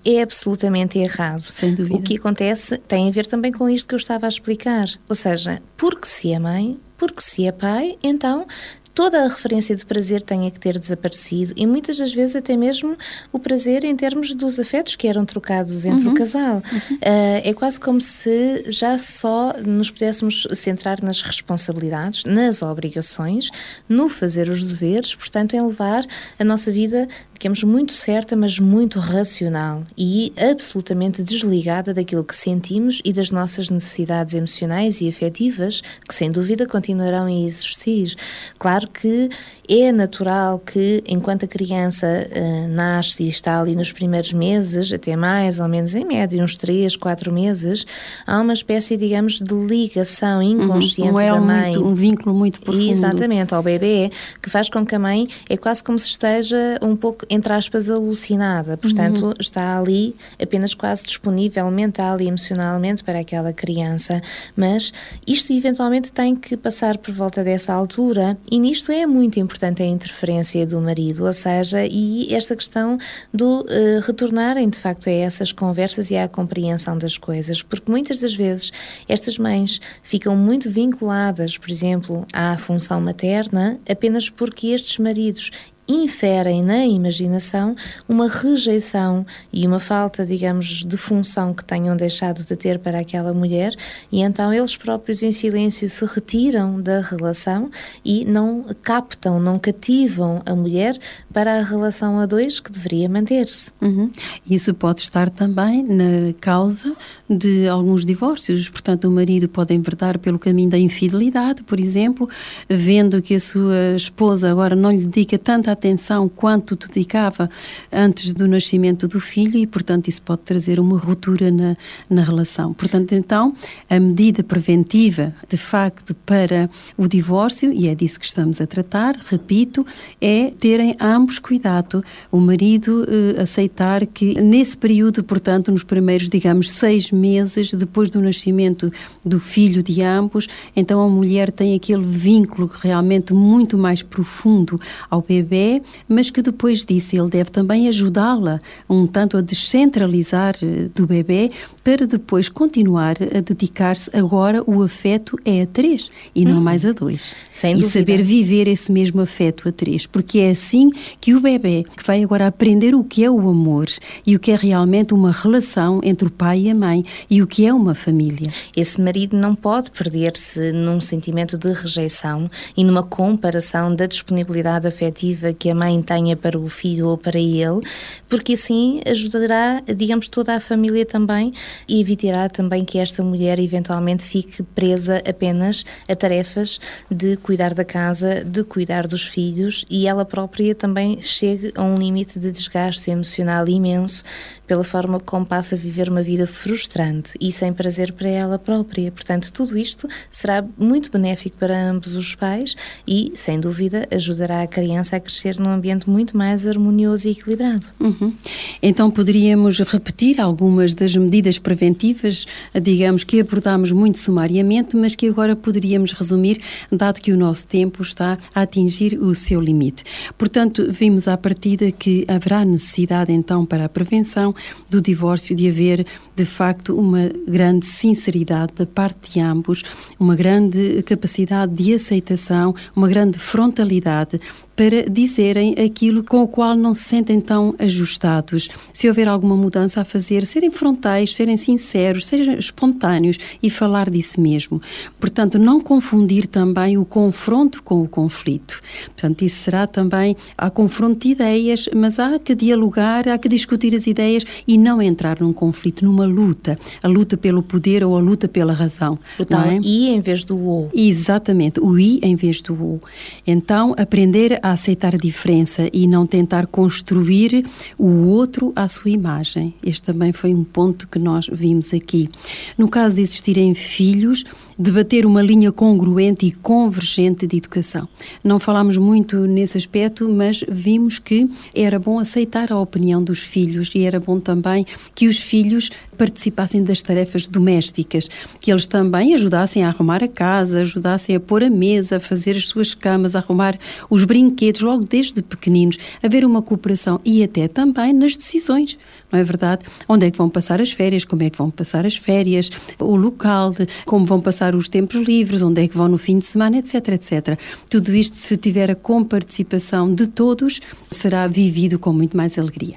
É 0.05 0.21
absolutamente 0.21 0.97
errado. 0.99 1.41
Sem 1.41 1.73
dúvida. 1.73 1.95
O 1.95 2.01
que 2.01 2.17
acontece 2.17 2.77
tem 2.77 3.07
a 3.07 3.11
ver 3.11 3.25
também 3.25 3.51
com 3.51 3.69
isto 3.69 3.87
que 3.87 3.95
eu 3.95 3.99
estava 3.99 4.25
a 4.25 4.29
explicar. 4.29 4.87
Ou 5.09 5.15
seja, 5.15 5.61
porque 5.75 6.07
se 6.07 6.31
é 6.31 6.39
mãe, 6.39 6.79
porque 6.97 7.21
se 7.21 7.45
é 7.45 7.51
pai, 7.51 7.97
então 8.03 8.45
toda 8.93 9.23
a 9.23 9.27
referência 9.27 9.75
de 9.75 9.85
prazer 9.85 10.21
tenha 10.21 10.49
que 10.51 10.59
ter 10.59 10.77
desaparecido 10.77 11.53
e 11.55 11.65
muitas 11.65 11.97
das 11.97 12.13
vezes 12.13 12.35
até 12.35 12.55
mesmo 12.55 12.95
o 13.31 13.39
prazer 13.39 13.83
em 13.83 13.95
termos 13.95 14.33
dos 14.35 14.59
afetos 14.59 14.95
que 14.95 15.07
eram 15.07 15.25
trocados 15.25 15.85
entre 15.85 16.05
uhum. 16.05 16.13
o 16.13 16.15
casal. 16.15 16.55
Uhum. 16.55 16.95
Uh, 16.95 17.41
é 17.43 17.53
quase 17.53 17.79
como 17.79 17.99
se 17.99 18.63
já 18.67 18.97
só 18.97 19.55
nos 19.65 19.89
pudéssemos 19.89 20.47
centrar 20.53 21.01
nas 21.01 21.21
responsabilidades, 21.21 22.25
nas 22.25 22.61
obrigações, 22.61 23.49
no 23.89 24.09
fazer 24.09 24.49
os 24.49 24.67
deveres, 24.67 25.15
portanto, 25.15 25.55
em 25.55 25.61
levar 25.61 26.05
a 26.37 26.43
nossa 26.43 26.71
vida 26.71 27.07
digamos, 27.43 27.61
muito 27.61 27.91
certa, 27.91 28.37
mas 28.37 28.57
muito 28.57 28.99
racional 28.99 29.83
e 29.97 30.31
absolutamente 30.37 31.21
desligada 31.21 31.93
daquilo 31.93 32.23
que 32.23 32.33
sentimos 32.33 33.01
e 33.03 33.11
das 33.11 33.31
nossas 33.31 33.69
necessidades 33.69 34.33
emocionais 34.33 35.01
e 35.01 35.09
afetivas, 35.09 35.81
que 36.07 36.15
sem 36.15 36.31
dúvida 36.31 36.65
continuarão 36.65 37.25
a 37.25 37.33
existir. 37.33 38.15
Claro 38.57 38.87
que 38.89 39.27
é 39.67 39.91
natural 39.91 40.57
que, 40.59 41.03
enquanto 41.05 41.43
a 41.43 41.47
criança 41.47 42.07
uh, 42.07 42.67
nasce 42.69 43.23
e 43.23 43.27
está 43.27 43.59
ali 43.59 43.75
nos 43.75 43.91
primeiros 43.91 44.31
meses, 44.31 44.93
até 44.93 45.15
mais 45.17 45.59
ou 45.59 45.67
menos 45.67 45.95
em 45.95 46.05
média, 46.05 46.41
uns 46.41 46.55
3, 46.55 46.95
4 46.95 47.31
meses, 47.31 47.85
há 48.25 48.39
uma 48.39 48.53
espécie, 48.53 48.95
digamos, 48.95 49.39
de 49.41 49.53
ligação 49.53 50.39
uhum. 50.41 50.63
inconsciente 50.63 51.11
uhum, 51.11 51.19
um 51.19 51.33
da 51.33 51.41
mãe. 51.41 51.71
Muito, 51.73 51.87
um 51.87 51.93
vínculo 51.93 52.35
muito 52.35 52.61
profundo. 52.61 52.89
Exatamente, 52.89 53.53
ao 53.53 53.61
bebê, 53.61 54.09
que 54.41 54.49
faz 54.49 54.69
com 54.69 54.85
que 54.85 54.95
a 54.95 54.99
mãe 54.99 55.27
é 55.49 55.57
quase 55.57 55.83
como 55.83 55.99
se 55.99 56.07
esteja 56.07 56.79
um 56.81 56.95
pouco 56.95 57.25
entre 57.33 57.51
aspas, 57.51 57.89
alucinada. 57.89 58.77
Portanto, 58.77 59.25
uhum. 59.25 59.33
está 59.39 59.79
ali 59.79 60.15
apenas 60.39 60.75
quase 60.75 61.03
disponível 61.03 61.69
mental 61.71 62.21
e 62.21 62.27
emocionalmente 62.27 63.03
para 63.03 63.19
aquela 63.19 63.51
criança. 63.51 64.21
Mas 64.55 64.93
isto 65.25 65.51
eventualmente 65.51 66.11
tem 66.11 66.35
que 66.35 66.55
passar 66.55 66.97
por 66.99 67.11
volta 67.11 67.43
dessa 67.43 67.73
altura 67.73 68.37
e 68.51 68.59
nisto 68.59 68.91
é 68.91 69.07
muito 69.07 69.39
importante 69.39 69.81
a 69.81 69.85
interferência 69.85 70.65
do 70.67 70.79
marido, 70.79 71.25
ou 71.25 71.33
seja, 71.33 71.83
e 71.85 72.31
esta 72.33 72.55
questão 72.55 72.99
do 73.33 73.61
uh, 73.61 73.65
retornarem 74.05 74.69
de 74.69 74.77
facto 74.77 75.09
a 75.09 75.11
essas 75.11 75.51
conversas 75.51 76.11
e 76.11 76.17
à 76.17 76.27
compreensão 76.27 76.97
das 76.97 77.17
coisas, 77.17 77.63
porque 77.63 77.89
muitas 77.89 78.19
das 78.19 78.35
vezes 78.35 78.71
estas 79.09 79.39
mães 79.39 79.81
ficam 80.03 80.35
muito 80.35 80.69
vinculadas, 80.69 81.57
por 81.57 81.71
exemplo, 81.71 82.27
à 82.31 82.55
função 82.57 83.01
materna 83.01 83.79
apenas 83.89 84.29
porque 84.29 84.67
estes 84.67 84.99
maridos 84.99 85.49
inferem 85.87 86.63
na 86.63 86.85
imaginação 86.85 87.75
uma 88.07 88.27
rejeição 88.27 89.25
e 89.51 89.67
uma 89.67 89.79
falta, 89.79 90.25
digamos, 90.25 90.85
de 90.85 90.97
função 90.97 91.53
que 91.53 91.63
tenham 91.63 91.95
deixado 91.95 92.43
de 92.43 92.55
ter 92.55 92.79
para 92.79 92.99
aquela 92.99 93.33
mulher, 93.33 93.75
e 94.11 94.21
então 94.21 94.53
eles 94.53 94.77
próprios 94.77 95.21
em 95.21 95.31
silêncio 95.31 95.87
se 95.89 96.05
retiram 96.05 96.81
da 96.81 97.01
relação 97.01 97.69
e 98.03 98.23
não 98.25 98.65
captam, 98.81 99.39
não 99.39 99.59
cativam 99.59 100.41
a 100.45 100.55
mulher 100.55 100.97
para 101.33 101.59
a 101.59 101.63
relação 101.63 102.19
a 102.19 102.25
dois 102.25 102.59
que 102.59 102.71
deveria 102.71 103.09
manter-se. 103.09 103.71
Uhum. 103.81 104.09
Isso 104.49 104.73
pode 104.73 105.01
estar 105.01 105.29
também 105.29 105.83
na 105.83 106.33
causa 106.39 106.95
de 107.29 107.67
alguns 107.67 108.05
divórcios, 108.05 108.69
portanto, 108.69 109.07
o 109.07 109.11
marido 109.11 109.49
pode 109.49 109.73
enverdar 109.73 110.17
pelo 110.19 110.39
caminho 110.39 110.69
da 110.69 110.77
infidelidade, 110.77 111.63
por 111.63 111.79
exemplo, 111.79 112.29
vendo 112.69 113.21
que 113.21 113.35
a 113.35 113.39
sua 113.39 113.95
esposa 113.95 114.49
agora 114.49 114.75
não 114.75 114.91
lhe 114.91 115.05
dedica 115.05 115.37
tanta 115.37 115.72
atenção 115.73 116.29
quanto 116.29 116.75
dedicava 116.75 117.49
antes 117.91 118.33
do 118.33 118.47
nascimento 118.47 119.07
do 119.07 119.19
filho 119.19 119.57
e, 119.57 119.67
portanto, 119.67 120.07
isso 120.07 120.21
pode 120.21 120.41
trazer 120.41 120.79
uma 120.79 120.97
ruptura 120.97 121.51
na, 121.51 121.75
na 122.09 122.23
relação. 122.23 122.73
Portanto, 122.73 123.13
então, 123.13 123.55
a 123.89 123.99
medida 123.99 124.43
preventiva, 124.43 125.33
de 125.49 125.57
facto, 125.57 126.15
para 126.25 126.69
o 126.97 127.07
divórcio, 127.07 127.71
e 127.71 127.87
é 127.87 127.95
disso 127.95 128.19
que 128.19 128.25
estamos 128.25 128.61
a 128.61 128.67
tratar, 128.67 129.15
repito, 129.25 129.85
é 130.21 130.51
terem 130.51 130.95
ambos 130.99 131.39
cuidado, 131.39 132.03
o 132.31 132.39
marido 132.39 133.05
eh, 133.07 133.41
aceitar 133.41 134.05
que 134.05 134.39
nesse 134.41 134.77
período, 134.77 135.23
portanto, 135.23 135.71
nos 135.71 135.83
primeiros, 135.83 136.29
digamos, 136.29 136.71
seis 136.71 137.11
meses 137.11 137.73
depois 137.73 138.09
do 138.09 138.21
nascimento 138.21 138.91
do 139.25 139.39
filho 139.39 139.81
de 139.81 140.01
ambos, 140.01 140.47
então 140.75 141.01
a 141.01 141.09
mulher 141.09 141.51
tem 141.51 141.75
aquele 141.75 142.05
vínculo 142.05 142.69
realmente 142.81 143.33
muito 143.33 143.77
mais 143.77 144.01
profundo 144.01 144.79
ao 145.09 145.21
bebê, 145.21 145.62
mas 146.07 146.29
que 146.29 146.41
depois 146.41 146.85
disso 146.85 147.15
ele 147.15 147.29
deve 147.29 147.51
também 147.51 147.87
ajudá-la 147.87 148.59
um 148.89 149.05
tanto 149.07 149.37
a 149.37 149.41
descentralizar 149.41 150.55
eh, 150.61 150.89
do 150.93 151.05
bebê 151.05 151.51
para 151.83 152.07
depois 152.07 152.47
continuar 152.47 153.17
a 153.21 153.41
dedicar-se 153.41 154.09
agora 154.15 154.63
o 154.65 154.81
afeto 154.81 155.37
é 155.43 155.63
a 155.63 155.67
três 155.67 156.09
e 156.33 156.45
não 156.45 156.59
hum, 156.59 156.61
mais 156.61 156.85
a 156.85 156.93
dois. 156.93 157.35
Sem 157.53 157.71
e 157.71 157.81
dúvida. 157.81 157.99
saber 157.99 158.23
viver 158.23 158.67
esse 158.67 158.91
mesmo 158.91 159.19
afeto 159.21 159.67
a 159.67 159.71
três, 159.71 160.05
porque 160.05 160.39
é 160.39 160.51
assim 160.51 160.89
que 161.19 161.35
o 161.35 161.41
bebê 161.41 161.85
que 161.97 162.05
vai 162.05 162.23
agora 162.23 162.47
aprender 162.47 162.95
o 162.95 163.03
que 163.03 163.23
é 163.23 163.29
o 163.29 163.49
amor 163.49 163.87
e 164.25 164.35
o 164.35 164.39
que 164.39 164.51
é 164.51 164.55
realmente 164.55 165.13
uma 165.13 165.31
relação 165.31 165.99
entre 166.03 166.27
o 166.27 166.31
pai 166.31 166.61
e 166.61 166.69
a 166.69 166.75
mãe 166.75 167.03
e 167.29 167.41
o 167.41 167.47
que 167.47 167.65
é 167.65 167.73
uma 167.73 167.93
família. 167.93 168.49
Esse 168.75 169.01
marido 169.01 169.35
não 169.35 169.53
pode 169.53 169.91
perder-se 169.91 170.71
num 170.71 171.01
sentimento 171.01 171.57
de 171.57 171.73
rejeição 171.73 172.49
e 172.77 172.83
numa 172.83 173.03
comparação 173.03 173.93
da 173.93 174.05
disponibilidade 174.05 174.87
afetiva 174.87 175.51
que 175.51 175.69
a 175.69 175.75
mãe 175.75 176.01
tenha 176.01 176.37
para 176.37 176.57
o 176.57 176.69
filho 176.69 177.07
ou 177.07 177.17
para 177.17 177.39
ele, 177.39 177.81
porque 178.29 178.53
assim 178.53 179.01
ajudará, 179.05 179.83
digamos, 179.95 180.29
toda 180.29 180.55
a 180.55 180.59
família 180.61 181.05
também 181.05 181.51
e 181.87 181.99
evitará 182.01 182.49
também 182.49 182.85
que 182.85 182.97
esta 182.97 183.23
mulher 183.23 183.59
eventualmente 183.59 184.25
fique 184.25 184.63
presa 184.63 185.21
apenas 185.27 185.85
a 186.07 186.15
tarefas 186.15 186.79
de 187.09 187.37
cuidar 187.37 187.73
da 187.73 187.85
casa, 187.85 188.43
de 188.43 188.63
cuidar 188.63 189.07
dos 189.07 189.23
filhos 189.27 189.85
e 189.89 190.07
ela 190.07 190.25
própria 190.25 190.75
também 190.75 191.21
chegue 191.21 191.71
a 191.75 191.83
um 191.83 191.95
limite 191.95 192.39
de 192.39 192.51
desgaste 192.51 193.11
emocional 193.11 193.67
imenso 193.67 194.23
pela 194.67 194.83
forma 194.83 195.19
como 195.19 195.45
passa 195.45 195.75
a 195.75 195.77
viver 195.77 196.09
uma 196.09 196.21
vida 196.21 196.47
frustrante 196.47 197.31
e 197.39 197.51
sem 197.51 197.73
prazer 197.73 198.13
para 198.13 198.29
ela 198.29 198.57
própria. 198.57 199.11
Portanto, 199.11 199.51
tudo 199.51 199.77
isto 199.77 200.07
será 200.29 200.65
muito 200.77 201.11
benéfico 201.11 201.57
para 201.57 201.89
ambos 201.89 202.15
os 202.15 202.35
pais 202.35 202.75
e, 203.07 203.31
sem 203.35 203.59
dúvida, 203.59 204.07
ajudará 204.11 204.61
a 204.61 204.67
criança 204.67 205.15
a 205.15 205.19
crescer 205.19 205.59
num 205.59 205.69
ambiente 205.69 206.09
muito 206.09 206.37
mais 206.37 206.65
harmonioso 206.65 207.27
e 207.27 207.31
equilibrado. 207.31 207.85
Uhum. 207.99 208.33
Então, 208.81 209.11
poderíamos 209.11 209.79
repetir 209.79 210.39
algumas 210.39 210.93
das 210.93 211.15
medidas 211.15 211.59
preventivas, 211.59 212.45
digamos, 212.81 213.23
que 213.23 213.39
abordámos 213.39 213.91
muito 213.91 214.17
sumariamente, 214.17 214.95
mas 214.95 215.15
que 215.15 215.27
agora 215.27 215.55
poderíamos 215.55 216.13
resumir, 216.13 216.61
dado 216.91 217.21
que 217.21 217.31
o 217.31 217.37
nosso 217.37 217.67
tempo 217.67 218.01
está 218.01 218.37
a 218.53 218.61
atingir 218.61 219.17
o 219.19 219.35
seu 219.35 219.59
limite. 219.59 220.03
Portanto, 220.37 220.87
vimos 220.89 221.27
à 221.27 221.37
partida 221.37 221.91
que 221.91 222.25
haverá 222.27 222.63
necessidade, 222.63 223.31
então, 223.31 223.65
para 223.65 223.85
a 223.85 223.89
prevenção 223.89 224.52
do 224.89 225.01
divórcio 225.01 225.55
de 225.55 225.69
haver, 225.69 226.05
de 226.35 226.45
facto, 226.45 226.97
uma 226.97 227.29
grande 227.47 227.85
sinceridade 227.85 228.73
da 228.75 228.85
parte 228.85 229.33
de 229.33 229.39
ambos, 229.39 229.83
uma 230.19 230.35
grande 230.35 231.03
capacidade 231.03 231.73
de 231.73 231.93
aceitação, 231.93 232.75
uma 232.95 233.07
grande 233.07 233.37
frontalidade 233.39 234.39
para 234.75 235.09
dizerem 235.09 235.75
aquilo 235.75 236.23
com 236.23 236.41
o 236.41 236.47
qual 236.47 236.75
não 236.75 236.93
se 236.93 237.03
sentem 237.03 237.39
tão 237.39 237.75
ajustados. 237.77 238.69
Se 238.93 239.07
houver 239.07 239.27
alguma 239.27 239.55
mudança 239.55 240.01
a 240.01 240.05
fazer, 240.05 240.45
serem 240.45 240.71
frontais, 240.71 241.35
serem 241.35 241.57
sinceros, 241.57 242.25
sejam 242.25 242.55
espontâneos 242.55 243.37
e 243.61 243.69
falar 243.69 244.09
disso 244.09 244.41
mesmo. 244.41 244.81
Portanto, 245.19 245.59
não 245.59 245.79
confundir 245.79 246.47
também 246.47 246.97
o 246.97 247.05
confronto 247.05 247.83
com 247.83 248.01
o 248.01 248.07
conflito. 248.07 248.81
Portanto, 249.05 249.43
isso 249.43 249.63
será 249.63 249.85
também 249.85 250.35
há 250.57 250.69
confronto 250.69 251.19
de 251.19 251.29
ideias, 251.29 251.87
mas 251.95 252.19
há 252.19 252.39
que 252.39 252.55
dialogar, 252.55 253.27
há 253.27 253.37
que 253.37 253.47
discutir 253.47 253.93
as 253.95 254.07
ideias 254.07 254.43
e 254.67 254.77
não 254.77 255.01
entrar 255.01 255.39
num 255.39 255.53
conflito, 255.53 256.03
numa 256.03 256.25
luta, 256.25 256.77
a 257.01 257.07
luta 257.07 257.37
pelo 257.37 257.61
poder 257.61 258.03
ou 258.03 258.17
a 258.17 258.19
luta 258.19 258.47
pela 258.47 258.73
razão. 258.73 259.19
O 259.39 259.45
tal 259.45 259.67
é? 259.67 259.79
I 259.83 260.09
em 260.09 260.21
vez 260.21 260.43
do 260.43 260.57
O. 260.57 260.89
Exatamente, 260.93 261.79
o 261.79 261.97
I 261.99 262.19
em 262.23 262.35
vez 262.35 262.61
do 262.61 262.73
O. 262.73 262.99
Então, 263.45 263.93
aprender 263.97 264.59
a 264.63 264.71
aceitar 264.71 265.13
a 265.13 265.17
diferença 265.17 265.89
e 265.91 266.07
não 266.07 266.25
tentar 266.25 266.67
construir 266.67 267.65
o 267.97 268.27
outro 268.27 268.71
à 268.73 268.87
sua 268.87 269.11
imagem. 269.11 269.73
Este 269.85 270.03
também 270.03 270.31
foi 270.31 270.55
um 270.55 270.63
ponto 270.63 271.05
que 271.09 271.19
nós 271.19 271.47
vimos 271.51 271.93
aqui. 271.93 272.29
No 272.77 272.87
caso 272.87 273.17
de 273.17 273.21
existirem 273.21 273.75
filhos, 273.75 274.45
debater 274.77 275.25
uma 275.25 275.41
linha 275.41 275.71
congruente 275.71 276.45
e 276.45 276.51
convergente 276.51 277.45
de 277.45 277.57
educação. 277.57 278.07
Não 278.43 278.59
falámos 278.59 278.97
muito 278.97 279.45
nesse 279.45 279.77
aspecto, 279.77 280.27
mas 280.29 280.63
vimos 280.69 281.19
que 281.19 281.49
era 281.75 281.99
bom 281.99 282.17
aceitar 282.17 282.71
a 282.71 282.79
opinião 282.79 283.23
dos 283.23 283.39
filhos 283.39 283.91
e 283.93 284.03
era 284.03 284.19
bom 284.19 284.39
também 284.39 284.85
que 285.13 285.27
os 285.27 285.37
filhos 285.37 285.89
participassem 286.17 286.83
das 286.83 287.01
tarefas 287.01 287.47
domésticas, 287.47 288.29
que 288.59 288.71
eles 288.71 288.87
também 288.87 289.33
ajudassem 289.33 289.83
a 289.83 289.89
arrumar 289.89 290.23
a 290.23 290.27
casa, 290.27 290.81
ajudassem 290.81 291.35
a 291.35 291.39
pôr 291.39 291.63
a 291.63 291.69
mesa, 291.69 292.17
a 292.17 292.19
fazer 292.19 292.55
as 292.55 292.67
suas 292.67 292.93
camas, 292.93 293.35
a 293.35 293.39
arrumar 293.39 293.77
os 294.09 294.23
brinquedos, 294.23 294.52
logo 294.81 295.05
desde 295.05 295.41
pequeninos, 295.41 295.97
haver 296.21 296.45
uma 296.45 296.61
cooperação 296.61 297.19
e 297.23 297.43
até 297.43 297.67
também 297.67 298.13
nas 298.13 298.35
decisões 298.35 298.97
não 299.33 299.39
é 299.39 299.43
verdade? 299.43 299.83
Onde 300.07 300.27
é 300.27 300.31
que 300.31 300.37
vão 300.37 300.47
passar 300.47 300.79
as 300.79 300.91
férias, 300.91 301.25
como 301.25 301.41
é 301.41 301.49
que 301.49 301.57
vão 301.57 301.71
passar 301.71 302.05
as 302.05 302.15
férias, 302.15 302.69
o 302.99 303.15
local, 303.15 303.71
de, 303.71 303.87
como 304.05 304.23
vão 304.23 304.39
passar 304.39 304.75
os 304.75 304.87
tempos 304.87 305.25
livres, 305.25 305.63
onde 305.63 305.81
é 305.81 305.87
que 305.87 305.97
vão 305.97 306.07
no 306.07 306.19
fim 306.19 306.37
de 306.37 306.45
semana, 306.45 306.77
etc, 306.77 307.07
etc. 307.09 307.59
Tudo 307.89 308.13
isto, 308.13 308.35
se 308.35 308.55
tiver 308.55 308.91
a 308.91 308.95
comparticipação 308.95 310.13
de 310.13 310.27
todos, 310.27 310.79
será 311.09 311.47
vivido 311.47 311.97
com 311.97 312.13
muito 312.13 312.37
mais 312.37 312.59
alegria. 312.59 312.95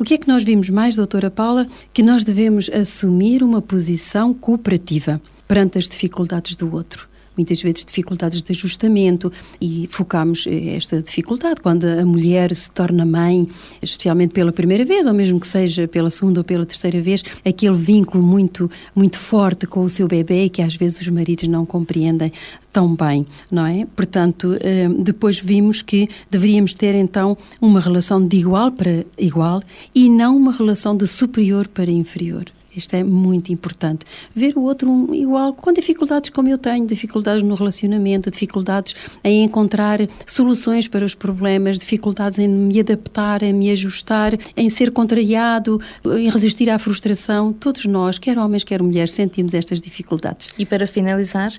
O 0.00 0.04
que 0.04 0.14
é 0.14 0.18
que 0.18 0.26
nós 0.26 0.42
vimos 0.42 0.68
mais, 0.68 0.96
doutora 0.96 1.30
Paula? 1.30 1.68
Que 1.92 2.02
nós 2.02 2.24
devemos 2.24 2.68
assumir 2.70 3.44
uma 3.44 3.62
posição 3.62 4.34
cooperativa 4.34 5.20
perante 5.46 5.78
as 5.78 5.88
dificuldades 5.88 6.56
do 6.56 6.74
outro 6.74 7.07
muitas 7.38 7.62
vezes 7.62 7.84
dificuldades 7.84 8.42
de 8.42 8.52
ajustamento 8.52 9.32
e 9.60 9.88
focamos 9.90 10.46
eh, 10.46 10.76
esta 10.76 11.00
dificuldade 11.00 11.60
quando 11.60 11.84
a 11.84 12.04
mulher 12.04 12.54
se 12.54 12.70
torna 12.70 13.06
mãe, 13.06 13.48
especialmente 13.80 14.32
pela 14.32 14.52
primeira 14.52 14.84
vez, 14.84 15.06
ou 15.06 15.14
mesmo 15.14 15.38
que 15.38 15.46
seja 15.46 15.86
pela 15.86 16.10
segunda 16.10 16.40
ou 16.40 16.44
pela 16.44 16.66
terceira 16.66 17.00
vez, 17.00 17.22
aquele 17.44 17.76
vínculo 17.76 18.22
muito, 18.22 18.70
muito 18.94 19.18
forte 19.18 19.66
com 19.66 19.84
o 19.84 19.88
seu 19.88 20.08
bebê 20.08 20.48
que 20.48 20.60
às 20.60 20.74
vezes 20.74 21.00
os 21.00 21.08
maridos 21.08 21.48
não 21.48 21.64
compreendem 21.64 22.32
tão 22.72 22.94
bem, 22.94 23.26
não 23.50 23.66
é? 23.66 23.86
Portanto, 23.96 24.56
eh, 24.60 24.88
depois 24.98 25.40
vimos 25.40 25.80
que 25.80 26.08
deveríamos 26.30 26.74
ter 26.74 26.94
então 26.94 27.36
uma 27.60 27.80
relação 27.80 28.26
de 28.26 28.36
igual 28.36 28.70
para 28.70 29.04
igual 29.16 29.62
e 29.94 30.08
não 30.08 30.36
uma 30.36 30.52
relação 30.52 30.96
de 30.96 31.06
superior 31.06 31.68
para 31.68 31.90
inferior. 31.90 32.44
Isto 32.74 32.94
é 32.94 33.02
muito 33.02 33.52
importante. 33.52 34.04
Ver 34.34 34.56
o 34.56 34.62
outro 34.62 35.14
igual, 35.14 35.52
com 35.52 35.72
dificuldades 35.72 36.30
como 36.30 36.48
eu 36.48 36.58
tenho, 36.58 36.86
dificuldades 36.86 37.42
no 37.42 37.54
relacionamento, 37.54 38.30
dificuldades 38.30 38.94
em 39.24 39.44
encontrar 39.44 40.00
soluções 40.26 40.86
para 40.86 41.04
os 41.04 41.14
problemas, 41.14 41.78
dificuldades 41.78 42.38
em 42.38 42.48
me 42.48 42.78
adaptar, 42.78 43.42
em 43.42 43.52
me 43.52 43.70
ajustar, 43.70 44.32
em 44.56 44.68
ser 44.68 44.90
contrariado, 44.90 45.80
em 46.04 46.30
resistir 46.30 46.70
à 46.70 46.78
frustração. 46.78 47.52
Todos 47.52 47.84
nós, 47.86 48.18
quer 48.18 48.38
homens, 48.38 48.64
quer 48.64 48.82
mulheres, 48.82 49.12
sentimos 49.12 49.54
estas 49.54 49.80
dificuldades. 49.80 50.50
E 50.58 50.66
para 50.66 50.86
finalizar, 50.86 51.52